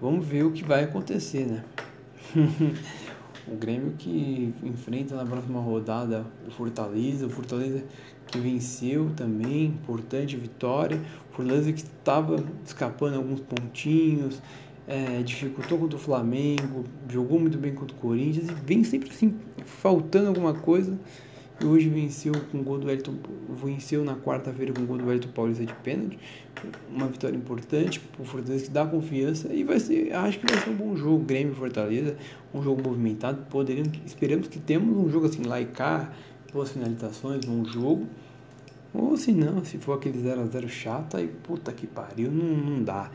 Vamos 0.00 0.26
ver 0.26 0.44
o 0.44 0.52
que 0.52 0.64
vai 0.64 0.84
acontecer, 0.84 1.46
né? 1.46 1.64
o 3.46 3.56
Grêmio 3.56 3.94
que 3.98 4.52
enfrenta 4.62 5.14
na 5.16 5.24
próxima 5.24 5.60
rodada 5.60 6.24
o 6.46 6.50
Fortaleza, 6.50 7.26
o 7.26 7.30
Fortaleza 7.30 7.84
que 8.26 8.38
venceu 8.38 9.10
também, 9.16 9.66
importante 9.66 10.36
vitória. 10.36 11.00
Fortaleza 11.30 11.72
que 11.72 11.80
estava 11.80 12.42
escapando 12.64 13.16
alguns 13.16 13.40
pontinhos, 13.40 14.40
é, 14.86 15.22
dificultou 15.22 15.78
contra 15.78 15.96
o 15.96 16.00
Flamengo, 16.00 16.84
jogou 17.08 17.38
muito 17.38 17.58
bem 17.58 17.74
contra 17.74 17.96
o 17.96 18.00
Corinthians 18.00 18.48
e 18.48 18.54
vem 18.54 18.84
sempre 18.84 19.10
assim, 19.10 19.34
faltando 19.64 20.28
alguma 20.28 20.54
coisa. 20.54 20.98
E 21.60 21.64
hoje 21.64 21.88
venceu 21.88 22.32
com 22.50 22.62
gol 22.62 22.78
do 22.78 22.90
Elton, 22.90 23.14
venceu 23.48 24.04
na 24.04 24.16
quarta-feira 24.16 24.72
com 24.72 24.84
gol 24.84 24.98
do 24.98 25.12
Elton 25.12 25.28
Paulista 25.28 25.64
de 25.64 25.72
pênalti. 25.74 26.18
Uma 26.90 27.06
vitória 27.06 27.36
importante 27.36 28.00
para 28.00 28.22
o 28.22 28.24
Fortaleza 28.24 28.64
que 28.64 28.70
dá 28.70 28.84
confiança 28.84 29.52
e 29.52 29.62
vai 29.62 29.78
ser, 29.78 30.12
acho 30.12 30.40
que 30.40 30.52
vai 30.52 30.62
ser 30.62 30.70
um 30.70 30.74
bom 30.74 30.96
jogo, 30.96 31.24
Grêmio 31.24 31.54
Fortaleza, 31.54 32.16
um 32.52 32.62
jogo 32.62 32.82
movimentado. 32.82 33.44
Esperamos 34.04 34.48
que 34.48 34.58
temos 34.58 34.96
um 34.96 35.08
jogo 35.08 35.26
assim, 35.26 35.44
lá 35.44 35.60
e 35.60 35.66
cá, 35.66 36.12
boas 36.52 36.70
finalizações, 36.70 37.46
um 37.46 37.64
jogo. 37.64 38.06
Ou 38.92 39.16
se 39.16 39.32
não, 39.32 39.64
se 39.64 39.78
for 39.78 39.94
aquele 39.94 40.18
0x0 40.22 40.68
chato, 40.68 41.16
aí 41.16 41.26
puta 41.26 41.72
que 41.72 41.86
pariu, 41.86 42.30
não, 42.30 42.56
não 42.56 42.82
dá. 42.82 43.10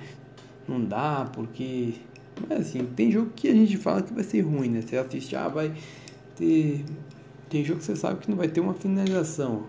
Não 0.67 0.83
dá, 0.83 1.29
porque. 1.33 1.93
Mas 2.47 2.61
assim, 2.61 2.85
tem 2.95 3.11
jogo 3.11 3.31
que 3.35 3.47
a 3.47 3.53
gente 3.53 3.77
fala 3.77 4.01
que 4.01 4.13
vai 4.13 4.23
ser 4.23 4.41
ruim, 4.41 4.69
né? 4.69 4.81
Você 4.81 4.97
assiste, 4.97 5.35
ah, 5.35 5.47
vai 5.47 5.73
ter. 6.35 6.83
Tem 7.49 7.65
jogo 7.65 7.79
que 7.79 7.85
você 7.85 7.95
sabe 7.95 8.19
que 8.19 8.29
não 8.29 8.37
vai 8.37 8.47
ter 8.47 8.59
uma 8.59 8.73
finalização. 8.73 9.63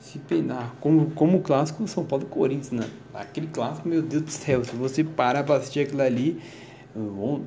Se 0.00 0.18
penar, 0.18 0.74
como, 0.80 1.12
como 1.12 1.38
o 1.38 1.40
clássico 1.40 1.86
São 1.86 2.04
Paulo 2.04 2.24
e 2.24 2.28
Corinthians, 2.28 2.72
né? 2.72 2.90
Aquele 3.14 3.46
clássico, 3.46 3.88
meu 3.88 4.02
Deus 4.02 4.22
do 4.24 4.30
céu, 4.30 4.64
se 4.64 4.74
você 4.74 5.04
parar 5.04 5.44
pra 5.44 5.56
assistir 5.56 5.80
aquilo 5.80 6.02
ali, 6.02 6.40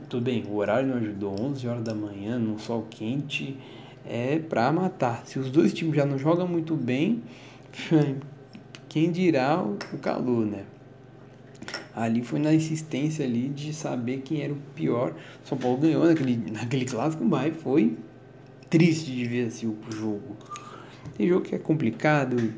tudo 0.09 0.23
bem, 0.23 0.45
o 0.49 0.55
horário 0.55 0.87
não 0.87 0.95
ajudou, 0.97 1.35
11 1.39 1.67
horas 1.67 1.83
da 1.83 1.93
manhã, 1.93 2.39
num 2.39 2.57
sol 2.57 2.87
quente, 2.89 3.57
é 4.05 4.39
pra 4.39 4.71
matar. 4.71 5.23
Se 5.25 5.37
os 5.37 5.51
dois 5.51 5.73
times 5.73 5.95
já 5.95 6.05
não 6.05 6.17
jogam 6.17 6.47
muito 6.47 6.75
bem, 6.75 7.21
quem 8.87 9.11
dirá 9.11 9.61
o, 9.61 9.77
calor, 9.97 10.45
né? 10.45 10.63
Ali 11.93 12.23
foi 12.23 12.39
na 12.39 12.53
insistência 12.53 13.25
ali 13.25 13.49
de 13.49 13.73
saber 13.73 14.21
quem 14.23 14.41
era 14.41 14.53
o 14.53 14.57
pior. 14.73 15.13
São 15.43 15.57
Paulo 15.57 15.77
ganhou 15.77 16.05
naquele, 16.05 16.37
naquele 16.51 16.85
clássico, 16.85 17.23
mas 17.25 17.55
foi 17.57 17.97
triste 18.75 19.09
de 19.09 19.23
ver 19.23 19.47
assim 19.47 19.67
o 19.67 19.77
jogo. 19.89 20.35
Tem 21.17 21.29
jogo 21.29 21.45
que 21.45 21.55
é 21.55 21.57
complicado, 21.57 22.53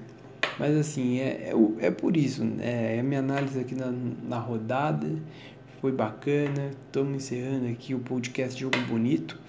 mas 0.57 0.75
assim, 0.75 1.19
é, 1.19 1.51
é, 1.51 1.85
é 1.85 1.91
por 1.91 2.17
isso. 2.17 2.43
Né? 2.43 2.95
É 2.95 2.99
a 2.99 3.03
minha 3.03 3.19
análise 3.19 3.59
aqui 3.59 3.75
na, 3.75 3.93
na 4.27 4.39
rodada. 4.39 5.07
Foi 5.79 5.91
bacana. 5.91 6.71
Estamos 6.87 7.17
encerrando 7.17 7.67
aqui 7.67 7.93
o 7.93 7.99
podcast 7.99 8.59
Jogo 8.59 8.79
Bonito. 8.87 9.39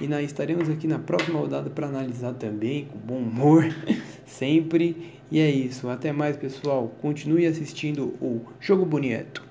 E 0.00 0.06
estaremos 0.24 0.70
aqui 0.70 0.86
na 0.86 0.98
próxima 0.98 1.38
rodada 1.38 1.68
para 1.68 1.88
analisar 1.88 2.32
também, 2.32 2.86
com 2.86 2.96
bom 2.96 3.18
humor. 3.18 3.66
sempre. 4.24 5.12
E 5.30 5.40
é 5.40 5.50
isso. 5.50 5.90
Até 5.90 6.10
mais, 6.10 6.38
pessoal. 6.38 6.88
Continue 7.02 7.46
assistindo 7.46 8.14
o 8.18 8.40
Jogo 8.58 8.86
Bonito. 8.86 9.44